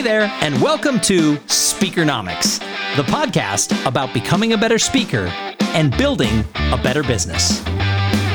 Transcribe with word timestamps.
Hey 0.00 0.04
there, 0.04 0.32
and 0.40 0.62
welcome 0.62 0.98
to 1.00 1.36
Speakernomics, 1.46 2.58
the 2.96 3.02
podcast 3.02 3.86
about 3.86 4.14
becoming 4.14 4.54
a 4.54 4.56
better 4.56 4.78
speaker 4.78 5.26
and 5.74 5.94
building 5.98 6.42
a 6.72 6.78
better 6.82 7.02
business. 7.02 7.62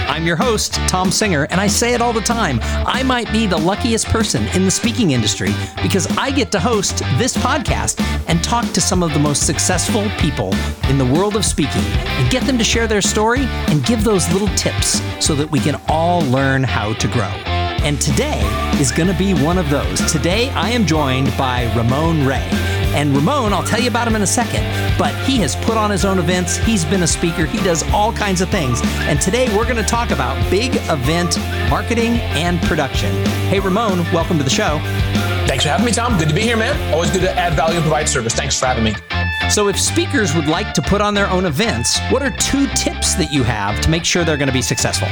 I'm 0.08 0.28
your 0.28 0.36
host, 0.36 0.76
Tom 0.88 1.10
Singer, 1.10 1.48
and 1.50 1.60
I 1.60 1.66
say 1.66 1.96
it 1.96 2.02
all 2.04 2.14
the 2.14 2.22
time. 2.22 2.60
I 2.62 3.02
might 3.02 3.32
be 3.32 3.48
the 3.48 3.58
luckiest 3.58 4.06
person 4.10 4.46
in 4.50 4.66
the 4.66 4.70
speaking 4.70 5.10
industry 5.10 5.56
because 5.82 6.06
I 6.18 6.30
get 6.30 6.52
to 6.52 6.60
host 6.60 7.00
this 7.18 7.36
podcast 7.36 8.00
and 8.30 8.44
talk 8.44 8.72
to 8.74 8.80
some 8.80 9.02
of 9.02 9.14
the 9.14 9.20
most 9.20 9.48
successful 9.48 10.08
people 10.20 10.54
in 10.88 11.00
the 11.00 11.12
world 11.18 11.36
of 11.36 11.44
speaking 11.44 11.82
and 11.82 12.30
get 12.30 12.44
them 12.44 12.60
to 12.60 12.64
share 12.64 12.86
their 12.86 13.02
story 13.02 13.46
and 13.70 13.84
give 13.88 14.04
those 14.04 14.32
little 14.32 14.50
tips 14.50 15.02
so 15.20 15.34
that 15.34 15.50
we 15.50 15.60
can 15.60 15.82
all 15.88 16.22
learn 16.26 16.64
how 16.64 16.94
to 16.94 17.08
grow. 17.08 17.55
And 17.86 18.02
today 18.02 18.42
is 18.82 18.92
going 18.92 19.10
to 19.10 19.14
be 19.14 19.36
one 19.36 19.60
of 19.60 19.70
those. 19.70 20.12
Today, 20.12 20.50
I 20.50 20.72
am 20.72 20.88
joined 20.88 21.28
by 21.38 21.72
Ramon 21.76 22.26
Ray. 22.26 22.50
And 22.96 23.16
Ramon, 23.16 23.54
I'll 23.54 23.64
tell 23.64 23.80
you 23.80 23.90
about 23.90 24.08
him 24.08 24.16
in 24.16 24.24
a 24.24 24.28
second, 24.28 24.64
but 24.98 25.14
he 25.26 25.38
has 25.42 25.56
put 25.56 25.78
on 25.78 25.92
his 25.92 26.04
own 26.04 26.18
events. 26.18 26.58
He's 26.58 26.84
been 26.84 27.04
a 27.04 27.08
speaker. 27.08 27.46
He 27.46 27.60
does 27.60 27.84
all 27.92 28.12
kinds 28.12 28.42
of 28.42 28.50
things. 28.50 28.82
And 29.02 29.22
today, 29.22 29.56
we're 29.56 29.66
going 29.66 29.76
to 29.76 29.84
talk 29.84 30.10
about 30.10 30.36
big 30.50 30.78
event 30.90 31.38
marketing 31.70 32.14
and 32.34 32.60
production. 32.64 33.14
Hey, 33.50 33.60
Ramon, 33.60 34.00
welcome 34.12 34.40
to 34.40 34.44
the 34.44 34.50
show. 34.50 34.80
Thanks 35.46 35.64
for 35.64 35.70
having 35.70 35.86
me, 35.86 35.92
Tom. 35.92 36.18
Good 36.18 36.30
to 36.30 36.34
be 36.36 36.42
here, 36.42 36.58
man. 36.58 36.92
Always 36.92 37.12
good 37.12 37.22
to 37.22 37.32
add 37.34 37.54
value 37.54 37.76
and 37.76 37.84
provide 37.84 38.10
service. 38.10 38.34
Thanks 38.34 38.60
for 38.60 38.66
having 38.66 38.84
me. 38.84 38.96
So, 39.56 39.70
if 39.70 39.80
speakers 39.80 40.36
would 40.36 40.48
like 40.48 40.74
to 40.74 40.82
put 40.82 41.00
on 41.00 41.14
their 41.14 41.30
own 41.30 41.46
events, 41.46 41.98
what 42.10 42.22
are 42.22 42.30
two 42.30 42.68
tips 42.76 43.16
that 43.16 43.32
you 43.32 43.42
have 43.44 43.80
to 43.80 43.90
make 43.90 44.04
sure 44.04 44.26
they're 44.26 44.36
going 44.36 44.50
to 44.50 44.54
be 44.54 44.62
successful? 44.62 45.08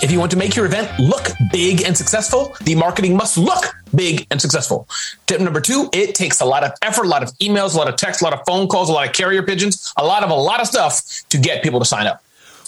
If 0.00 0.12
you 0.12 0.20
want 0.20 0.30
to 0.30 0.36
make 0.36 0.54
your 0.54 0.64
event 0.64 0.96
look 1.00 1.32
big 1.50 1.82
and 1.82 1.96
successful, 1.96 2.54
the 2.60 2.76
marketing 2.76 3.16
must 3.16 3.36
look 3.36 3.74
big 3.92 4.28
and 4.30 4.40
successful. 4.40 4.88
Tip 5.26 5.40
number 5.40 5.60
two, 5.60 5.88
it 5.92 6.14
takes 6.14 6.40
a 6.40 6.44
lot 6.44 6.62
of 6.62 6.70
effort, 6.82 7.04
a 7.04 7.08
lot 7.08 7.24
of 7.24 7.30
emails, 7.38 7.74
a 7.74 7.78
lot 7.78 7.88
of 7.88 7.96
text, 7.96 8.20
a 8.20 8.24
lot 8.24 8.32
of 8.32 8.46
phone 8.46 8.68
calls, 8.68 8.88
a 8.88 8.92
lot 8.92 9.08
of 9.08 9.12
carrier 9.12 9.42
pigeons, 9.42 9.92
a 9.96 10.04
lot 10.04 10.22
of 10.22 10.30
a 10.30 10.34
lot 10.34 10.60
of 10.60 10.68
stuff 10.68 11.02
to 11.30 11.36
get 11.36 11.64
people 11.64 11.80
to 11.80 11.84
sign 11.84 12.06
up. 12.06 12.23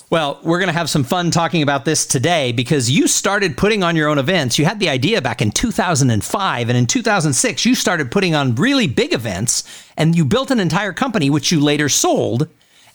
Well, 0.08 0.38
we're 0.44 0.60
going 0.60 0.68
to 0.68 0.72
have 0.72 0.88
some 0.88 1.02
fun 1.02 1.32
talking 1.32 1.62
about 1.62 1.84
this 1.84 2.06
today 2.06 2.52
because 2.52 2.88
you 2.88 3.08
started 3.08 3.56
putting 3.56 3.82
on 3.82 3.96
your 3.96 4.08
own 4.08 4.18
events. 4.18 4.56
You 4.56 4.64
had 4.64 4.78
the 4.78 4.88
idea 4.88 5.20
back 5.20 5.42
in 5.42 5.50
2005, 5.50 6.68
and 6.68 6.78
in 6.78 6.86
2006, 6.86 7.66
you 7.66 7.74
started 7.74 8.12
putting 8.12 8.32
on 8.32 8.54
really 8.54 8.86
big 8.86 9.12
events, 9.12 9.64
and 9.96 10.14
you 10.14 10.24
built 10.24 10.52
an 10.52 10.60
entire 10.60 10.92
company, 10.92 11.28
which 11.28 11.50
you 11.50 11.58
later 11.58 11.88
sold. 11.88 12.46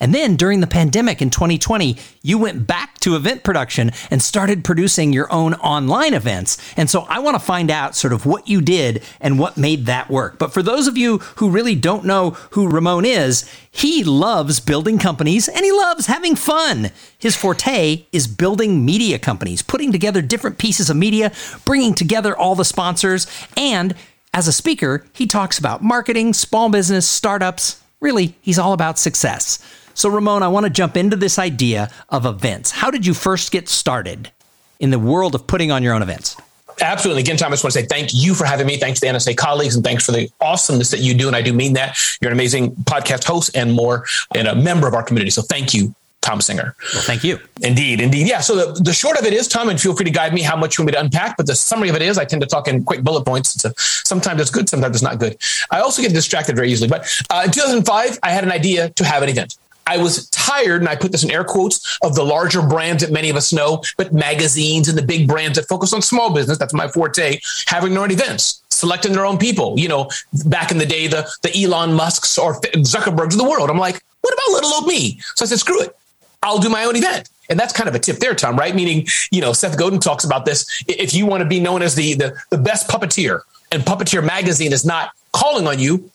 And 0.02 0.14
then 0.14 0.36
during 0.36 0.60
the 0.60 0.68
pandemic 0.68 1.22
in 1.22 1.30
2020, 1.30 1.96
you 2.24 2.38
went 2.38 2.68
back 2.68 3.00
to 3.02 3.16
event 3.16 3.44
production 3.44 3.92
and 4.10 4.22
started 4.22 4.66
producing 4.66 5.14
your 5.14 5.32
own 5.32 5.54
online 5.54 6.14
events. 6.14 6.58
And 6.76 6.90
so 6.90 7.06
I 7.08 7.20
want 7.20 7.36
to 7.36 7.40
find 7.40 7.72
out 7.72 7.96
sort 7.96 8.12
of 8.12 8.26
what 8.26 8.50
you 8.50 8.60
did 8.60 9.04
and 9.22 9.40
what 9.40 9.56
made 9.56 9.86
that 9.86 10.10
work. 10.10 10.38
But 10.38 10.52
for 10.52 10.62
those 10.62 10.88
of 10.88 10.98
you 10.98 11.20
who 11.38 11.50
really 11.50 11.76
don't 11.76 12.04
know 12.04 12.32
who 12.52 12.68
Ramon 12.68 13.06
is, 13.06 13.50
he 13.70 14.04
loves 14.04 14.60
building 14.60 14.98
companies 14.98 15.48
and 15.48 15.64
he 15.64 15.72
loves 15.72 16.08
having 16.08 16.36
fun. 16.36 16.90
His 17.18 17.38
forte 17.38 18.06
is 18.12 18.28
building 18.28 18.84
media 18.84 19.20
companies, 19.20 19.62
putting 19.62 19.92
together 19.92 20.22
different 20.22 20.58
pieces 20.58 20.90
of 20.90 20.98
media, 20.98 21.32
bringing 21.64 21.94
together 21.94 22.36
all 22.36 22.56
the 22.56 22.66
sponsors, 22.66 23.28
and 23.56 23.96
as 24.34 24.48
a 24.48 24.54
speaker, 24.54 25.06
he 25.14 25.28
talks 25.28 25.60
about 25.60 25.84
marketing, 25.84 26.34
small 26.34 26.70
business, 26.70 27.08
startups. 27.08 27.82
Really, 28.00 28.36
he's 28.42 28.58
all 28.58 28.72
about 28.74 28.98
success. 28.98 29.60
So, 29.94 30.10
Ramon, 30.10 30.44
I 30.44 30.48
want 30.48 30.66
to 30.66 30.70
jump 30.70 30.98
into 30.98 31.16
this 31.16 31.38
idea 31.40 31.92
of 32.10 32.26
events. 32.26 32.72
How 32.72 32.92
did 32.92 33.06
you 33.06 33.14
first 33.14 33.52
get 33.52 33.70
started 33.70 34.32
in 34.80 34.90
the 34.92 35.00
world 35.00 35.36
of 35.36 35.48
putting 35.48 35.72
on 35.72 35.84
your 35.84 35.94
own 35.94 36.02
events? 36.02 36.36
Absolutely. 36.82 37.22
Again, 37.22 37.38
Tom, 37.38 37.52
I 37.52 37.52
just 37.52 37.64
want 37.64 37.74
to 37.74 37.80
say 37.80 37.86
thank 37.86 38.10
you 38.14 38.34
for 38.34 38.46
having 38.46 38.66
me. 38.66 38.78
Thanks 38.78 39.00
to 39.00 39.08
the 39.08 39.14
NSA 39.14 39.38
colleagues 39.38 39.76
and 39.76 39.84
thanks 39.84 40.06
for 40.06 40.14
the 40.14 40.30
awesomeness 40.42 40.90
that 40.92 41.00
you 41.00 41.14
do. 41.14 41.28
And 41.28 41.36
I 41.36 41.42
do 41.42 41.54
mean 41.54 41.74
that. 41.74 41.98
You're 42.22 42.32
an 42.32 42.38
amazing 42.38 42.72
podcast 42.72 43.24
host 43.24 43.56
and 43.56 43.74
more 43.74 44.06
and 44.34 44.48
a 44.48 44.56
member 44.56 44.88
of 44.88 44.94
our 44.94 45.04
community. 45.04 45.30
So 45.30 45.44
thank 45.44 45.74
you 45.74 45.94
Tom 46.22 46.40
Singer. 46.40 46.76
Well, 46.94 47.02
thank 47.02 47.24
you. 47.24 47.40
Indeed, 47.62 48.00
indeed. 48.00 48.28
Yeah. 48.28 48.42
So 48.42 48.56
the, 48.56 48.84
the 48.84 48.94
short 48.94 49.18
of 49.20 49.26
it 49.26 49.34
is, 49.34 49.48
Tom, 49.48 49.70
and 49.70 49.82
feel 49.82 49.96
free 49.96 50.06
to 50.06 50.12
guide 50.12 50.34
me 50.34 50.42
how 50.42 50.56
much 50.56 50.78
you 50.78 50.84
want 50.84 50.88
me 50.88 50.92
to 50.94 51.00
unpack, 51.00 51.36
but 51.36 51.48
the 51.48 51.56
summary 51.56 51.90
of 51.90 51.96
it 51.96 52.02
is 52.04 52.18
I 52.18 52.26
tend 52.26 52.42
to 52.44 52.48
talk 52.48 52.68
in 52.68 52.84
quick 52.84 53.04
bullet 53.04 53.26
points. 53.26 53.56
It's 53.56 53.66
a, 53.66 53.74
sometimes 54.08 54.40
it's 54.40 54.52
good, 54.52 54.70
sometimes 54.70 54.96
it's 54.96 55.04
not 55.04 55.20
good. 55.20 55.38
I 55.72 55.80
also 55.80 56.02
get 56.02 56.14
distracted 56.14 56.56
very 56.56 56.72
easily. 56.72 56.90
But 56.90 57.08
uh, 57.32 57.44
in 57.46 57.52
2005, 57.52 58.20
I 58.22 58.30
had 58.30 58.44
an 58.44 58.52
idea 58.52 58.90
to 58.92 59.04
have 59.04 59.24
an 59.24 59.30
event. 59.30 59.58
I 59.88 59.98
was 59.98 60.30
tired, 60.30 60.82
and 60.82 60.90
I 60.90 60.96
put 60.96 61.12
this 61.12 61.24
in 61.24 61.32
air 61.32 61.44
quotes, 61.44 61.98
of 62.04 62.16
the 62.16 62.24
larger 62.24 62.62
brands 62.62 63.04
that 63.04 63.12
many 63.12 63.30
of 63.30 63.36
us 63.36 63.52
know, 63.52 63.84
but 63.98 64.14
magazines 64.14 64.88
and 64.88 64.98
the 64.98 65.02
big 65.02 65.28
brands 65.28 65.58
that 65.58 65.68
focus 65.68 65.94
on 65.94 66.02
small 66.02 66.34
business, 66.34 66.58
that's 66.58 66.74
my 66.74 66.88
forte, 66.88 67.40
having 67.66 67.94
their 67.94 68.04
own 68.04 68.12
events, 68.12 68.62
selecting 68.70 69.14
their 69.14 69.26
own 69.26 69.38
people. 69.38 69.80
You 69.80 69.88
know, 69.88 70.10
back 70.46 70.72
in 70.72 70.78
the 70.78 70.86
day, 70.86 71.08
the, 71.08 71.30
the 71.42 71.64
Elon 71.64 71.94
Musks 71.94 72.38
or 72.38 72.60
Zuckerbergs 72.62 73.34
of 73.34 73.38
the 73.38 73.50
world. 73.50 73.70
I'm 73.70 73.78
like, 73.78 74.02
what 74.22 74.34
about 74.34 74.54
little 74.54 74.74
old 74.76 74.88
me? 74.88 75.20
So 75.36 75.46
I 75.46 75.48
said, 75.48 75.60
screw 75.60 75.82
it. 75.82 75.96
I'll 76.44 76.60
do 76.60 76.70
my 76.70 76.86
own 76.86 76.96
event. 76.96 77.30
And 77.50 77.60
that's 77.60 77.74
kind 77.74 77.90
of 77.90 77.96
a 77.96 78.00
tip 78.00 78.18
there, 78.18 78.34
Tom, 78.34 78.56
right? 78.56 78.74
Meaning, 78.74 79.08
you 79.32 79.42
know, 79.42 79.54
Seth 79.54 79.78
Godin 79.78 80.00
talks 80.00 80.24
about 80.24 80.46
this. 80.46 80.84
If 80.88 81.14
you 81.14 81.26
want 81.26 81.42
to 81.42 81.48
be 81.48 81.60
known 81.60 81.82
as 81.82 81.96
the, 81.96 82.14
the, 82.16 82.36
the 82.50 82.58
best 82.58 82.88
puppeteer 82.88 83.42
and 83.72 83.84
Puppeteer 83.84 84.26
Magazine 84.26 84.74
is 84.74 84.86
not 84.86 85.12
calling 85.34 85.68
on 85.68 85.78
you, 85.78 86.10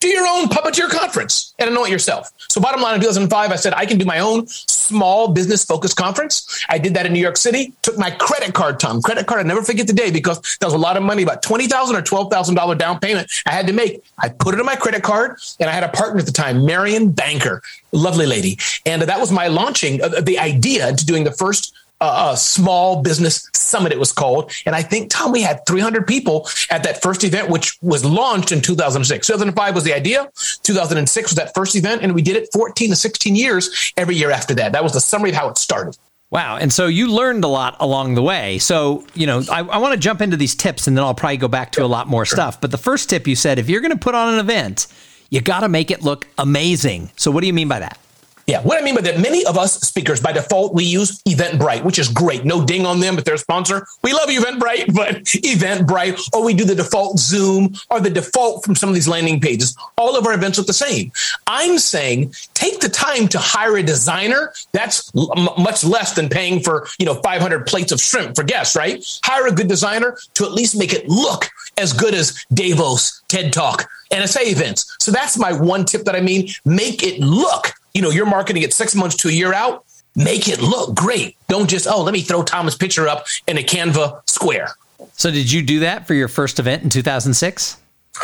do 0.00 0.08
your 0.08 0.26
own 0.26 0.48
puppeteer 0.48 0.88
conference 0.88 1.54
and 1.58 1.68
anoint 1.68 1.90
yourself. 1.90 2.32
So 2.48 2.60
bottom 2.60 2.80
line 2.80 2.94
in 2.94 3.00
2005, 3.00 3.52
I 3.52 3.56
said, 3.56 3.74
I 3.74 3.84
can 3.84 3.98
do 3.98 4.06
my 4.06 4.18
own 4.18 4.46
small 4.46 5.28
business 5.28 5.64
focused 5.64 5.96
conference. 5.96 6.64
I 6.68 6.78
did 6.78 6.94
that 6.94 7.04
in 7.04 7.12
New 7.12 7.20
York 7.20 7.36
City, 7.36 7.74
took 7.82 7.98
my 7.98 8.10
credit 8.10 8.54
card, 8.54 8.80
Tom, 8.80 9.02
credit 9.02 9.26
card. 9.26 9.40
I 9.40 9.42
never 9.44 9.62
forget 9.62 9.86
the 9.86 9.92
day 9.92 10.10
because 10.10 10.40
that 10.58 10.66
was 10.66 10.74
a 10.74 10.78
lot 10.78 10.96
of 10.96 11.02
money, 11.02 11.22
about 11.22 11.42
$20,000 11.42 11.70
or 11.92 12.02
$12,000 12.02 12.78
down 12.78 12.98
payment 12.98 13.30
I 13.46 13.52
had 13.52 13.66
to 13.66 13.72
make. 13.74 14.02
I 14.18 14.30
put 14.30 14.54
it 14.54 14.60
on 14.60 14.66
my 14.66 14.76
credit 14.76 15.02
card 15.02 15.38
and 15.60 15.68
I 15.68 15.72
had 15.72 15.84
a 15.84 15.88
partner 15.88 16.20
at 16.20 16.26
the 16.26 16.32
time, 16.32 16.64
Marion 16.64 17.10
Banker, 17.10 17.62
lovely 17.92 18.26
lady. 18.26 18.58
And 18.86 19.02
that 19.02 19.20
was 19.20 19.30
my 19.30 19.48
launching 19.48 20.02
of 20.02 20.24
the 20.24 20.38
idea 20.38 20.94
to 20.96 21.06
doing 21.06 21.24
the 21.24 21.32
first 21.32 21.74
uh, 22.00 22.34
small 22.34 23.02
business 23.02 23.48
summit, 23.54 23.92
it 23.92 23.98
was 23.98 24.12
called. 24.12 24.52
And 24.66 24.74
I 24.74 24.82
think, 24.82 25.10
Tom, 25.10 25.32
we 25.32 25.42
had 25.42 25.64
300 25.66 26.06
people 26.06 26.48
at 26.70 26.82
that 26.84 27.02
first 27.02 27.24
event, 27.24 27.50
which 27.50 27.78
was 27.82 28.04
launched 28.04 28.52
in 28.52 28.60
2006. 28.60 29.26
2005 29.26 29.74
was 29.74 29.84
the 29.84 29.94
idea. 29.94 30.30
2006 30.62 31.30
was 31.30 31.36
that 31.36 31.54
first 31.54 31.76
event. 31.76 32.02
And 32.02 32.14
we 32.14 32.22
did 32.22 32.36
it 32.36 32.48
14 32.52 32.90
to 32.90 32.96
16 32.96 33.36
years 33.36 33.92
every 33.96 34.16
year 34.16 34.30
after 34.30 34.54
that. 34.54 34.72
That 34.72 34.82
was 34.82 34.92
the 34.92 35.00
summary 35.00 35.30
of 35.30 35.36
how 35.36 35.48
it 35.48 35.58
started. 35.58 35.96
Wow. 36.30 36.56
And 36.56 36.72
so 36.72 36.86
you 36.86 37.12
learned 37.12 37.42
a 37.42 37.48
lot 37.48 37.76
along 37.80 38.14
the 38.14 38.22
way. 38.22 38.58
So, 38.58 39.04
you 39.14 39.26
know, 39.26 39.42
I, 39.50 39.60
I 39.60 39.78
want 39.78 39.94
to 39.94 39.98
jump 39.98 40.20
into 40.20 40.36
these 40.36 40.54
tips 40.54 40.86
and 40.86 40.96
then 40.96 41.04
I'll 41.04 41.14
probably 41.14 41.38
go 41.38 41.48
back 41.48 41.72
to 41.72 41.84
a 41.84 41.86
lot 41.86 42.06
more 42.06 42.24
sure. 42.24 42.36
stuff. 42.36 42.60
But 42.60 42.70
the 42.70 42.78
first 42.78 43.10
tip 43.10 43.26
you 43.26 43.34
said, 43.34 43.58
if 43.58 43.68
you're 43.68 43.80
going 43.80 43.90
to 43.90 43.98
put 43.98 44.14
on 44.14 44.34
an 44.34 44.40
event, 44.40 44.86
you 45.28 45.40
got 45.40 45.60
to 45.60 45.68
make 45.68 45.90
it 45.90 46.02
look 46.02 46.28
amazing. 46.38 47.10
So, 47.16 47.30
what 47.30 47.40
do 47.40 47.48
you 47.48 47.52
mean 47.52 47.68
by 47.68 47.80
that? 47.80 47.98
Yeah, 48.50 48.62
what 48.62 48.82
I 48.82 48.84
mean 48.84 48.96
by 48.96 49.02
that, 49.02 49.20
many 49.20 49.46
of 49.46 49.56
us 49.56 49.74
speakers 49.74 50.18
by 50.18 50.32
default 50.32 50.74
we 50.74 50.82
use 50.82 51.22
Eventbrite, 51.22 51.84
which 51.84 52.00
is 52.00 52.08
great. 52.08 52.44
No 52.44 52.64
ding 52.64 52.84
on 52.84 52.98
them 52.98 53.14
but 53.14 53.24
they're 53.24 53.36
a 53.36 53.38
sponsor. 53.38 53.86
We 54.02 54.12
love 54.12 54.28
Eventbrite, 54.28 54.92
but 54.92 55.22
Eventbrite, 55.22 56.34
or 56.34 56.42
we 56.42 56.52
do 56.52 56.64
the 56.64 56.74
default 56.74 57.20
Zoom 57.20 57.76
or 57.90 58.00
the 58.00 58.10
default 58.10 58.64
from 58.64 58.74
some 58.74 58.88
of 58.88 58.96
these 58.96 59.06
landing 59.06 59.38
pages. 59.38 59.76
All 59.96 60.16
of 60.16 60.26
our 60.26 60.32
events 60.32 60.58
look 60.58 60.66
the 60.66 60.72
same. 60.72 61.12
I'm 61.46 61.78
saying 61.78 62.34
take 62.54 62.80
the 62.80 62.88
time 62.88 63.28
to 63.28 63.38
hire 63.38 63.76
a 63.76 63.84
designer. 63.84 64.52
That's 64.72 65.14
much 65.14 65.84
less 65.84 66.14
than 66.14 66.28
paying 66.28 66.58
for 66.60 66.88
you 66.98 67.06
know 67.06 67.20
500 67.22 67.68
plates 67.68 67.92
of 67.92 68.00
shrimp 68.00 68.34
for 68.34 68.42
guests, 68.42 68.74
right? 68.74 69.00
Hire 69.24 69.46
a 69.46 69.52
good 69.52 69.68
designer 69.68 70.18
to 70.34 70.44
at 70.44 70.50
least 70.50 70.76
make 70.76 70.92
it 70.92 71.08
look 71.08 71.48
as 71.78 71.92
good 71.92 72.14
as 72.14 72.44
Davos, 72.52 73.22
TED 73.28 73.52
Talk, 73.52 73.88
NSA 74.10 74.50
events. 74.50 74.96
So 74.98 75.12
that's 75.12 75.38
my 75.38 75.52
one 75.52 75.84
tip 75.84 76.02
that 76.02 76.16
I 76.16 76.20
mean. 76.20 76.48
Make 76.64 77.04
it 77.04 77.20
look 77.20 77.74
you 77.94 78.02
know, 78.02 78.10
you're 78.10 78.26
marketing 78.26 78.62
it 78.62 78.72
six 78.72 78.94
months 78.94 79.16
to 79.16 79.28
a 79.28 79.32
year 79.32 79.52
out, 79.52 79.84
make 80.16 80.48
it 80.48 80.60
look 80.60 80.94
great. 80.94 81.36
Don't 81.48 81.68
just, 81.68 81.86
oh, 81.86 82.02
let 82.02 82.12
me 82.12 82.22
throw 82.22 82.42
Thomas' 82.42 82.76
picture 82.76 83.08
up 83.08 83.26
in 83.46 83.58
a 83.58 83.62
Canva 83.62 84.28
square. 84.28 84.74
So, 85.14 85.30
did 85.30 85.50
you 85.50 85.62
do 85.62 85.80
that 85.80 86.06
for 86.06 86.14
your 86.14 86.28
first 86.28 86.58
event 86.58 86.82
in 86.82 86.90
2006? 86.90 87.76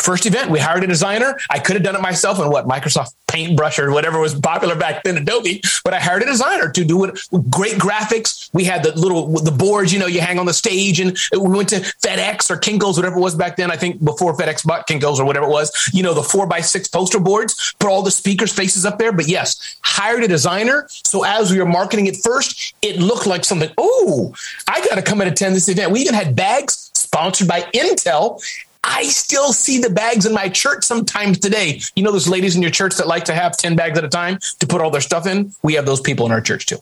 First 0.07 0.25
event, 0.25 0.53
we 0.53 0.61
hired 0.61 0.85
a 0.85 0.87
designer. 0.87 1.37
I 1.51 1.59
could 1.59 1.75
have 1.75 1.83
done 1.83 1.97
it 1.97 2.01
myself 2.01 2.39
in 2.39 2.49
what 2.49 2.69
Microsoft 2.69 3.17
Paintbrush 3.27 3.81
or 3.81 3.91
whatever 3.91 4.21
was 4.21 4.37
popular 4.37 4.77
back 4.77 5.03
then, 5.03 5.17
Adobe. 5.17 5.61
But 5.83 5.95
I 5.95 5.99
hired 5.99 6.23
a 6.23 6.27
designer 6.27 6.71
to 6.71 6.85
do 6.85 7.03
it. 7.03 7.19
Great 7.51 7.73
graphics. 7.73 8.49
We 8.53 8.63
had 8.63 8.85
the 8.85 8.97
little 8.97 9.27
the 9.27 9.51
boards, 9.51 9.93
you 9.93 9.99
know, 9.99 10.07
you 10.07 10.21
hang 10.21 10.39
on 10.39 10.47
the 10.47 10.55
stage, 10.55 11.01
and 11.01 11.19
we 11.33 11.41
went 11.41 11.71
to 11.71 11.81
FedEx 11.81 12.53
or 12.53 12.57
Kinkos, 12.57 12.95
whatever 12.95 13.17
it 13.17 13.21
was 13.21 13.35
back 13.35 13.57
then. 13.57 13.73
I 13.73 13.77
think 13.77 14.05
before 14.05 14.37
FedEx 14.37 14.65
bought 14.65 14.87
Kinkos 14.87 15.19
or 15.19 15.25
whatever 15.25 15.47
it 15.47 15.51
was. 15.51 15.91
You 15.93 16.05
know, 16.05 16.15
the 16.15 16.23
four 16.23 16.47
by 16.47 16.61
six 16.61 16.87
poster 16.87 17.19
boards. 17.19 17.75
Put 17.81 17.91
all 17.91 18.03
the 18.03 18.13
speakers' 18.13 18.53
faces 18.53 18.87
up 18.87 19.01
there. 19.01 19.11
But 19.11 19.27
yes, 19.27 19.77
hired 19.83 20.23
a 20.23 20.29
designer. 20.29 20.87
So 20.89 21.25
as 21.25 21.51
we 21.51 21.59
were 21.59 21.67
marketing 21.67 22.07
it 22.07 22.17
first, 22.23 22.77
it 22.81 23.01
looked 23.01 23.27
like 23.27 23.45
something. 23.45 23.71
Oh, 23.77 24.33
I 24.69 24.87
got 24.87 24.95
to 24.95 25.03
come 25.03 25.21
and 25.21 25.29
attend 25.29 25.57
this 25.57 25.69
event. 25.69 25.91
We 25.91 25.99
even 25.99 26.15
had 26.15 26.37
bags 26.37 26.93
sponsored 26.95 27.49
by 27.49 27.63
Intel 27.75 28.41
I 28.87 29.05
still 29.05 29.53
see 29.53 29.79
the 29.79 29.91
bags 29.91 30.25
in 30.25 30.33
my 30.33 30.49
church 30.49 30.85
sometimes 30.85 31.39
today. 31.39 31.81
You 31.97 32.03
know, 32.03 32.13
those 32.13 32.29
ladies 32.29 32.57
in 32.57 32.63
your 32.63 32.71
church 32.71 32.95
that 32.97 33.07
like 33.07 33.25
to 33.25 33.35
have 33.35 33.57
10 33.57 33.77
bags 33.77 33.99
at 33.99 34.05
a 34.05 34.09
time 34.09 34.39
to 34.61 34.67
put 34.67 34.81
all 34.81 34.91
their 34.91 35.01
stuff 35.01 35.27
in? 35.27 35.53
We 35.63 35.75
have 35.75 35.87
those 35.87 36.01
people 36.01 36.25
in 36.27 36.33
our 36.33 36.41
church 36.41 36.67
too. 36.67 36.79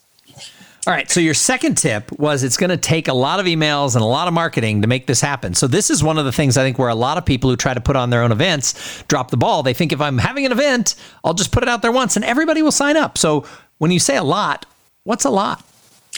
All 0.86 0.92
right. 0.92 1.10
So 1.10 1.18
your 1.18 1.32
second 1.32 1.76
tip 1.76 2.12
was 2.12 2.42
it's 2.42 2.58
going 2.58 2.68
to 2.68 2.76
take 2.76 3.08
a 3.08 3.14
lot 3.14 3.40
of 3.40 3.46
emails 3.46 3.94
and 3.94 4.02
a 4.02 4.06
lot 4.06 4.28
of 4.28 4.34
marketing 4.34 4.82
to 4.82 4.86
make 4.86 5.06
this 5.06 5.22
happen. 5.22 5.54
So 5.54 5.66
this 5.66 5.88
is 5.88 6.04
one 6.04 6.18
of 6.18 6.26
the 6.26 6.32
things 6.32 6.58
I 6.58 6.62
think 6.62 6.78
where 6.78 6.90
a 6.90 6.94
lot 6.94 7.16
of 7.16 7.24
people 7.24 7.48
who 7.48 7.56
try 7.56 7.72
to 7.72 7.80
put 7.80 7.96
on 7.96 8.10
their 8.10 8.22
own 8.22 8.32
events 8.32 9.02
drop 9.08 9.30
the 9.30 9.38
ball. 9.38 9.62
They 9.62 9.72
think 9.72 9.92
if 9.92 10.00
I'm 10.02 10.18
having 10.18 10.44
an 10.44 10.52
event, 10.52 10.96
I'll 11.24 11.32
just 11.32 11.52
put 11.52 11.62
it 11.62 11.70
out 11.70 11.80
there 11.80 11.92
once 11.92 12.16
and 12.16 12.24
everybody 12.24 12.60
will 12.60 12.70
sign 12.70 12.98
up. 12.98 13.16
So 13.16 13.46
when 13.78 13.92
you 13.92 13.98
say 13.98 14.18
a 14.18 14.22
lot, 14.22 14.66
what's 15.04 15.24
a 15.24 15.30
lot? 15.30 15.64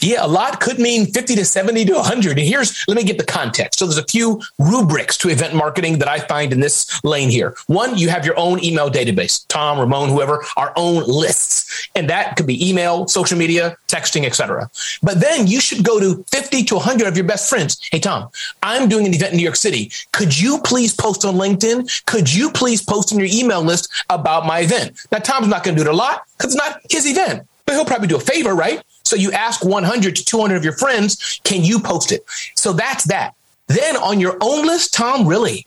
Yeah, 0.03 0.25
a 0.25 0.29
lot 0.29 0.61
could 0.61 0.79
mean 0.79 1.07
50 1.07 1.37
to 1.37 1.45
70 1.45 1.85
to 1.87 1.95
100. 1.95 2.39
And 2.39 2.47
here's, 2.47 2.85
let 2.87 2.97
me 2.97 3.05
get 3.05 3.19
the 3.19 3.25
context. 3.25 3.79
So 3.79 3.87
there's 3.87 3.99
a 3.99 4.05
few 4.05 4.43
rubrics 4.59 5.17
to 5.19 5.31
event 5.31 5.55
marketing 5.55 5.99
that 5.99 6.09
I 6.09 6.19
find 6.21 6.53
in 6.53 6.61
this 6.61 7.03
lane 7.05 7.31
here. 7.31 7.57
One, 7.67 7.97
you 7.97 8.09
have 8.09 8.25
your 8.25 8.39
own 8.39 8.63
email 8.63 8.91
database, 8.91 9.47
Tom, 9.49 9.79
Ramon, 9.79 10.11
whoever, 10.11 10.45
our 10.57 10.73
own 10.77 11.05
lists. 11.05 11.89
And 11.95 12.11
that 12.11 12.37
could 12.37 12.47
be 12.47 12.69
email, 12.69 13.09
social 13.09 13.39
media, 13.39 13.77
texting, 13.89 14.25
etc. 14.25 14.69
But 15.03 15.21
then 15.21 15.47
you 15.47 15.61
should 15.61 15.85
go 15.85 15.99
to 15.99 16.23
50 16.31 16.65
to 16.65 16.75
100 16.75 17.09
of 17.09 17.17
your 17.17 17.27
best 17.27 17.49
friends. 17.49 17.81
Hey, 17.91 18.01
Tom, 18.01 18.29
I'm 18.63 18.89
doing 18.89 19.07
an 19.07 19.15
event 19.15 19.33
in 19.33 19.39
New 19.39 19.45
York 19.45 19.57
City. 19.57 19.91
Could 20.13 20.39
you 20.39 20.61
please 20.63 20.95
post 20.95 21.25
on 21.25 21.37
LinkedIn? 21.37 22.05
Could 22.07 22.33
you 22.33 22.51
please 22.51 22.83
post 22.83 23.13
in 23.13 23.19
your 23.19 23.29
email 23.31 23.63
list 23.63 23.91
about 24.11 24.47
my 24.47 24.61
event? 24.61 24.99
Now, 25.11 25.19
Tom's 25.19 25.49
not 25.49 25.65
going 25.65 25.77
to 25.77 25.83
do 25.83 25.89
it 25.89 25.93
a 25.93 25.97
lot 25.97 26.23
because 26.37 26.55
it's 26.55 26.63
not 26.63 26.81
his 26.91 27.07
event, 27.07 27.47
but 27.65 27.75
he'll 27.75 27.85
probably 27.85 28.09
do 28.09 28.17
a 28.17 28.21
favor, 28.21 28.55
right? 28.55 28.83
So 29.06 29.17
you 29.17 29.32
ask 29.32 29.64
100 29.64 30.17
to 30.17 30.25
200 30.25 30.56
of 30.56 30.64
your 30.64 30.73
friends, 30.75 31.41
can 31.44 31.62
you 31.62 31.79
post 31.79 32.12
it? 32.12 32.25
So 32.55 32.73
that's 32.73 33.05
that. 33.05 33.35
Then 33.69 33.97
on 33.97 34.20
your 34.20 34.37
own 34.41 34.67
list, 34.67 34.94
Tom, 34.94 35.26
really, 35.26 35.67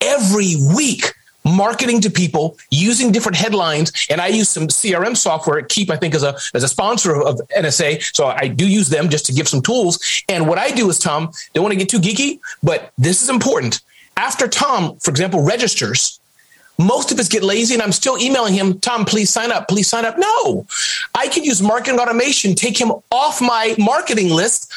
every 0.00 0.56
week, 0.74 1.14
marketing 1.44 2.00
to 2.02 2.10
people 2.10 2.56
using 2.70 3.12
different 3.12 3.36
headlines. 3.36 3.92
And 4.10 4.20
I 4.20 4.28
use 4.28 4.48
some 4.48 4.68
CRM 4.68 5.16
software 5.16 5.62
Keap, 5.62 5.90
I 5.90 5.96
think, 5.96 6.14
as 6.14 6.22
a, 6.22 6.36
as 6.54 6.62
a 6.62 6.68
sponsor 6.68 7.16
of 7.16 7.40
NSA. 7.56 8.14
So 8.14 8.26
I 8.26 8.48
do 8.48 8.68
use 8.68 8.88
them 8.88 9.08
just 9.08 9.26
to 9.26 9.32
give 9.32 9.48
some 9.48 9.62
tools. 9.62 10.22
And 10.28 10.46
what 10.46 10.58
I 10.58 10.70
do 10.70 10.88
is, 10.90 10.98
Tom, 10.98 11.32
don't 11.54 11.62
want 11.62 11.72
to 11.72 11.78
get 11.78 11.88
too 11.88 11.98
geeky, 11.98 12.40
but 12.62 12.92
this 12.98 13.22
is 13.22 13.28
important. 13.28 13.80
After 14.16 14.48
Tom, 14.48 14.96
for 14.96 15.10
example, 15.10 15.42
registers, 15.42 16.19
most 16.80 17.12
of 17.12 17.18
us 17.18 17.28
get 17.28 17.42
lazy 17.42 17.74
and 17.74 17.82
I'm 17.82 17.92
still 17.92 18.18
emailing 18.18 18.54
him, 18.54 18.78
Tom, 18.80 19.04
please 19.04 19.30
sign 19.30 19.52
up, 19.52 19.68
please 19.68 19.88
sign 19.88 20.04
up. 20.04 20.16
No, 20.18 20.66
I 21.14 21.28
can 21.28 21.44
use 21.44 21.62
marketing 21.62 22.00
automation, 22.00 22.54
take 22.54 22.80
him 22.80 22.92
off 23.10 23.40
my 23.40 23.74
marketing 23.78 24.30
list 24.30 24.72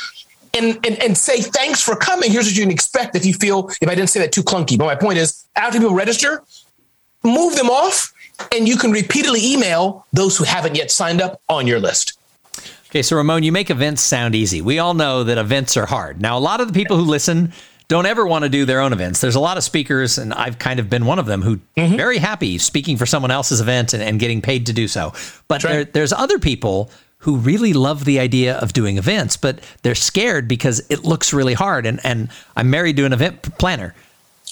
and, 0.54 0.78
and, 0.86 1.02
and 1.02 1.18
say, 1.18 1.42
thanks 1.42 1.82
for 1.82 1.96
coming. 1.96 2.32
Here's 2.32 2.46
what 2.46 2.56
you 2.56 2.64
can 2.64 2.72
expect 2.72 3.16
if 3.16 3.26
you 3.26 3.34
feel, 3.34 3.70
if 3.82 3.90
I 3.90 3.96
didn't 3.96 4.10
say 4.10 4.20
that 4.20 4.32
too 4.32 4.44
clunky. 4.44 4.78
But 4.78 4.86
my 4.86 4.96
point 4.96 5.18
is, 5.18 5.46
after 5.56 5.80
people 5.80 5.96
register, 5.96 6.44
move 7.24 7.56
them 7.56 7.70
off 7.70 8.14
and 8.52 8.68
you 8.68 8.78
can 8.78 8.92
repeatedly 8.92 9.54
email 9.54 10.06
those 10.14 10.38
who 10.38 10.44
haven't 10.44 10.76
yet 10.76 10.92
signed 10.92 11.22
up 11.22 11.42
on 11.50 11.68
your 11.68 11.80
list. 11.80 12.20
Okay, 12.90 13.02
so 13.02 13.16
Ramon, 13.16 13.42
you 13.42 13.52
make 13.52 13.72
events 13.72 14.04
sound 14.04 14.36
easy. 14.36 14.62
We 14.62 14.78
all 14.78 14.94
know 14.94 15.24
that 15.24 15.40
events 15.40 15.76
are 15.78 15.88
hard. 15.88 16.22
Now, 16.22 16.38
a 16.38 16.40
lot 16.40 16.62
of 16.62 16.68
the 16.68 16.74
people 16.74 16.96
who 16.96 17.04
listen 17.04 17.52
don't 17.88 18.06
ever 18.06 18.26
want 18.26 18.44
to 18.44 18.50
do 18.50 18.66
their 18.66 18.80
own 18.80 18.94
events. 18.94 19.22
There's 19.22 19.36
a 19.36 19.40
lot 19.40 19.58
of 19.58 19.64
speakers, 19.64 20.18
and 20.18 20.34
I've 20.34 20.60
kind 20.60 20.80
of 20.80 20.90
been 20.90 21.06
one 21.06 21.20
of 21.20 21.26
them 21.26 21.42
who 21.42 21.58
mm-hmm. 21.78 21.96
very 21.96 22.18
happy 22.18 22.58
speaking 22.58 22.98
for 22.98 23.06
someone 23.06 23.32
else's 23.32 23.62
event 23.62 23.94
and, 23.94 24.02
and 24.02 24.20
getting 24.20 24.42
paid 24.42 24.68
to 24.68 24.74
do 24.74 24.88
so. 24.88 25.14
But 25.48 25.62
there, 25.62 25.86
there's 25.86 26.14
other 26.14 26.40
people 26.40 26.90
who 27.20 27.38
really 27.38 27.72
love 27.72 28.04
the 28.04 28.20
idea 28.20 28.58
of 28.58 28.74
doing 28.74 28.98
events, 28.98 29.38
but 29.38 29.60
they're 29.82 29.96
scared 29.96 30.48
because 30.48 30.82
it 30.90 31.06
looks 31.06 31.34
really 31.34 31.54
hard. 31.54 31.86
And, 31.86 32.02
and 32.04 32.30
I'm 32.56 32.70
married 32.70 32.98
to 32.98 33.06
an 33.06 33.14
event 33.14 33.58
planner. 33.58 33.96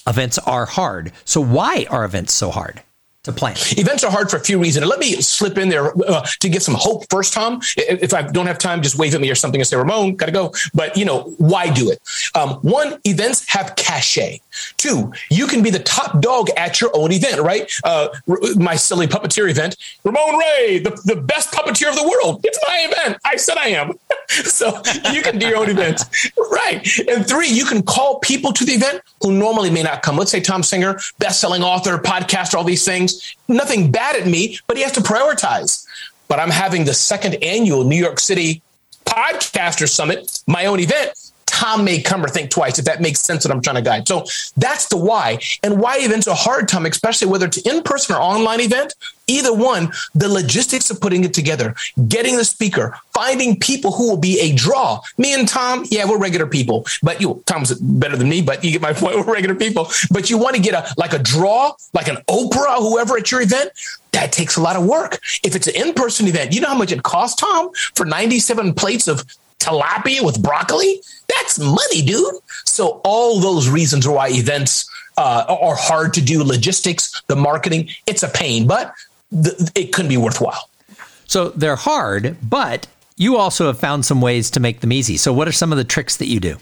Events 0.08 0.38
are 0.40 0.66
hard. 0.66 1.12
So 1.26 1.42
why 1.42 1.86
are 1.90 2.06
events 2.06 2.34
so 2.34 2.50
hard? 2.50 2.82
To 3.24 3.32
plan? 3.32 3.56
Events 3.78 4.04
are 4.04 4.12
hard 4.12 4.30
for 4.30 4.38
a 4.38 4.40
few 4.40 4.60
reasons. 4.60 4.86
Let 4.86 5.00
me 5.00 5.22
slip 5.22 5.58
in 5.58 5.70
there 5.70 5.94
uh, 6.10 6.26
to 6.40 6.50
get 6.50 6.64
some 6.64 6.76
hope 6.76 7.06
first, 7.10 7.34
Tom. 7.34 7.62
If 7.78 8.14
I 8.14 8.24
don't 8.24 8.48
have 8.48 8.58
time, 8.58 8.82
just 8.82 8.98
wave 8.98 9.14
at 9.14 9.22
me 9.22 9.30
or 9.30 9.36
something 9.36 9.62
and 9.62 9.68
say, 9.68 9.78
Ramon, 9.78 10.16
got 10.16 10.26
to 10.26 10.32
go. 10.32 10.54
But, 10.74 10.98
you 10.98 11.06
know, 11.06 11.34
why 11.38 11.72
do 11.72 11.92
it? 11.92 12.02
Um, 12.36 12.56
one, 12.62 13.00
events 13.06 13.48
have 13.50 13.76
cachet. 13.76 14.42
Two, 14.78 15.14
you 15.30 15.48
can 15.48 15.62
be 15.62 15.70
the 15.70 15.80
top 15.80 16.20
dog 16.22 16.50
at 16.58 16.82
your 16.82 16.90
own 16.94 17.12
event, 17.12 17.40
right? 17.42 17.72
Uh, 17.84 18.10
my 18.56 18.76
silly 18.76 19.08
puppeteer 19.08 19.50
event, 19.50 19.78
Ramon 20.04 20.38
Ray, 20.38 20.80
the, 20.80 20.90
the 21.06 21.16
best 21.16 21.52
puppeteer 21.52 21.90
of 21.90 21.96
the 21.96 22.04
world. 22.04 22.42
It's 22.44 22.60
my 22.68 22.88
event. 22.90 23.18
I 23.24 23.36
said 23.36 23.58
I 23.58 23.70
am. 23.70 23.94
so 24.28 24.82
you 25.14 25.22
can 25.22 25.38
do 25.38 25.48
your 25.48 25.58
own 25.58 25.70
events. 25.70 26.06
Right. 26.52 26.86
And 27.08 27.26
three, 27.26 27.48
you 27.48 27.66
can 27.66 27.82
call 27.82 28.20
people 28.20 28.52
to 28.54 28.66
the 28.66 28.74
event 28.74 29.02
who 29.22 29.32
normally 29.32 29.70
may 29.70 29.84
not 29.84 30.02
come. 30.02 30.18
Let's 30.18 30.32
say 30.32 30.42
Tom 30.42 30.64
Singer, 30.64 31.00
best-selling 31.18 31.64
author, 31.64 31.98
podcaster, 31.98 32.56
all 32.56 32.64
these 32.64 32.84
things 32.84 33.11
Nothing 33.48 33.92
bad 33.92 34.16
at 34.16 34.28
me, 34.28 34.60
but 34.68 34.78
he 34.78 34.84
has 34.84 34.92
to 34.94 35.02
prioritize. 35.02 35.86
But 36.28 36.40
I'm 36.40 36.50
having 36.50 36.86
the 36.86 36.94
second 36.94 37.36
annual 37.44 37.84
New 37.84 37.98
York 37.98 38.20
City 38.20 38.62
Podcaster 39.06 39.90
Summit, 39.90 40.42
my 40.48 40.66
own 40.66 40.80
event. 40.80 41.31
Tom 41.62 41.84
may 41.84 42.02
come 42.02 42.26
or 42.26 42.28
think 42.28 42.50
twice 42.50 42.80
if 42.80 42.86
that 42.86 43.02
makes 43.02 43.20
sense 43.20 43.44
that 43.44 43.52
I'm 43.52 43.62
trying 43.62 43.76
to 43.76 43.84
guide. 43.84 44.08
So 44.08 44.26
that's 44.58 44.88
the 44.88 44.98
why. 44.98 45.38
And 45.62 45.80
why 45.80 45.98
events 46.00 46.28
are 46.28 46.36
hard, 46.36 46.68
Tom, 46.68 46.88
especially 46.88 47.28
whether 47.28 47.46
it's 47.46 47.58
in 47.60 47.84
person 47.84 48.16
or 48.16 48.20
online 48.20 48.62
event. 48.62 48.96
Either 49.28 49.54
one, 49.54 49.92
the 50.16 50.28
logistics 50.28 50.90
of 50.90 51.00
putting 51.00 51.24
it 51.24 51.36
together, 51.36 51.76
getting 52.08 52.36
the 52.36 52.44
speaker, 52.44 52.98
finding 53.14 53.60
people 53.60 53.92
who 53.92 54.10
will 54.10 54.18
be 54.18 54.40
a 54.40 54.54
draw. 54.56 55.00
Me 55.20 55.36
and 55.36 55.48
Tom, 55.48 55.86
yeah, 55.92 56.04
we're 56.10 56.18
regular 56.18 56.48
people, 56.48 56.84
but 57.04 57.22
you, 57.22 57.42
Tom's 57.46 57.74
better 57.76 58.18
than 58.18 58.28
me, 58.28 58.42
but 58.42 58.64
you 58.64 58.72
get 58.72 58.82
my 58.82 58.94
point. 59.02 59.16
We're 59.16 59.32
regular 59.32 59.56
people, 59.56 59.88
but 60.10 60.32
you 60.32 60.40
want 60.40 60.56
to 60.56 60.62
get 60.62 60.74
a, 60.74 60.92
like 60.98 61.14
a 61.14 61.20
draw, 61.20 61.74
like 61.94 62.08
an 62.08 62.18
Oprah, 62.28 62.80
whoever 62.80 63.18
at 63.18 63.32
your 63.32 63.42
event. 63.42 63.70
That 64.14 64.34
takes 64.34 64.58
a 64.58 64.62
lot 64.62 64.76
of 64.76 64.86
work. 64.86 65.22
If 65.44 65.56
it's 65.56 65.68
an 65.68 65.76
in-person 65.76 66.28
event, 66.28 66.54
you 66.54 66.60
know 66.60 66.68
how 66.68 66.78
much 66.78 66.92
it 66.92 67.04
costs, 67.04 67.40
Tom, 67.40 67.70
for 67.96 68.06
97 68.06 68.74
plates 68.74 69.08
of 69.08 69.24
tilapia 69.64 70.24
with 70.24 70.42
broccoli? 70.42 71.02
That's 71.28 71.60
money, 71.60 72.02
dude. 72.02 72.36
So 72.66 73.02
all 73.04 73.40
those 73.40 73.70
reasons 73.70 74.06
are 74.06 74.12
why 74.14 74.30
events 74.30 74.90
uh, 75.18 75.46
are 75.48 75.76
hard 75.76 76.14
to 76.16 76.22
do. 76.22 76.44
Logistics, 76.44 77.22
the 77.28 77.36
marketing, 77.36 77.90
it's 78.08 78.24
a 78.24 78.30
pain, 78.30 78.68
but 78.68 78.94
th- 79.32 79.56
it 79.76 79.94
could 79.94 80.10
be 80.10 80.18
worthwhile. 80.18 80.70
So 81.28 81.50
they're 81.50 81.76
hard, 81.76 82.38
but 82.42 82.88
you 83.18 83.38
also 83.38 83.68
have 83.68 83.80
found 83.80 84.06
some 84.06 84.20
ways 84.20 84.52
to 84.52 84.60
make 84.60 84.82
them 84.82 84.92
easy. 84.92 85.18
So 85.18 85.32
what 85.32 85.48
are 85.48 85.54
some 85.54 85.72
of 85.72 85.78
the 85.78 85.84
tricks 85.84 86.18
that 86.18 86.28
you 86.28 86.40
do? 86.40 86.58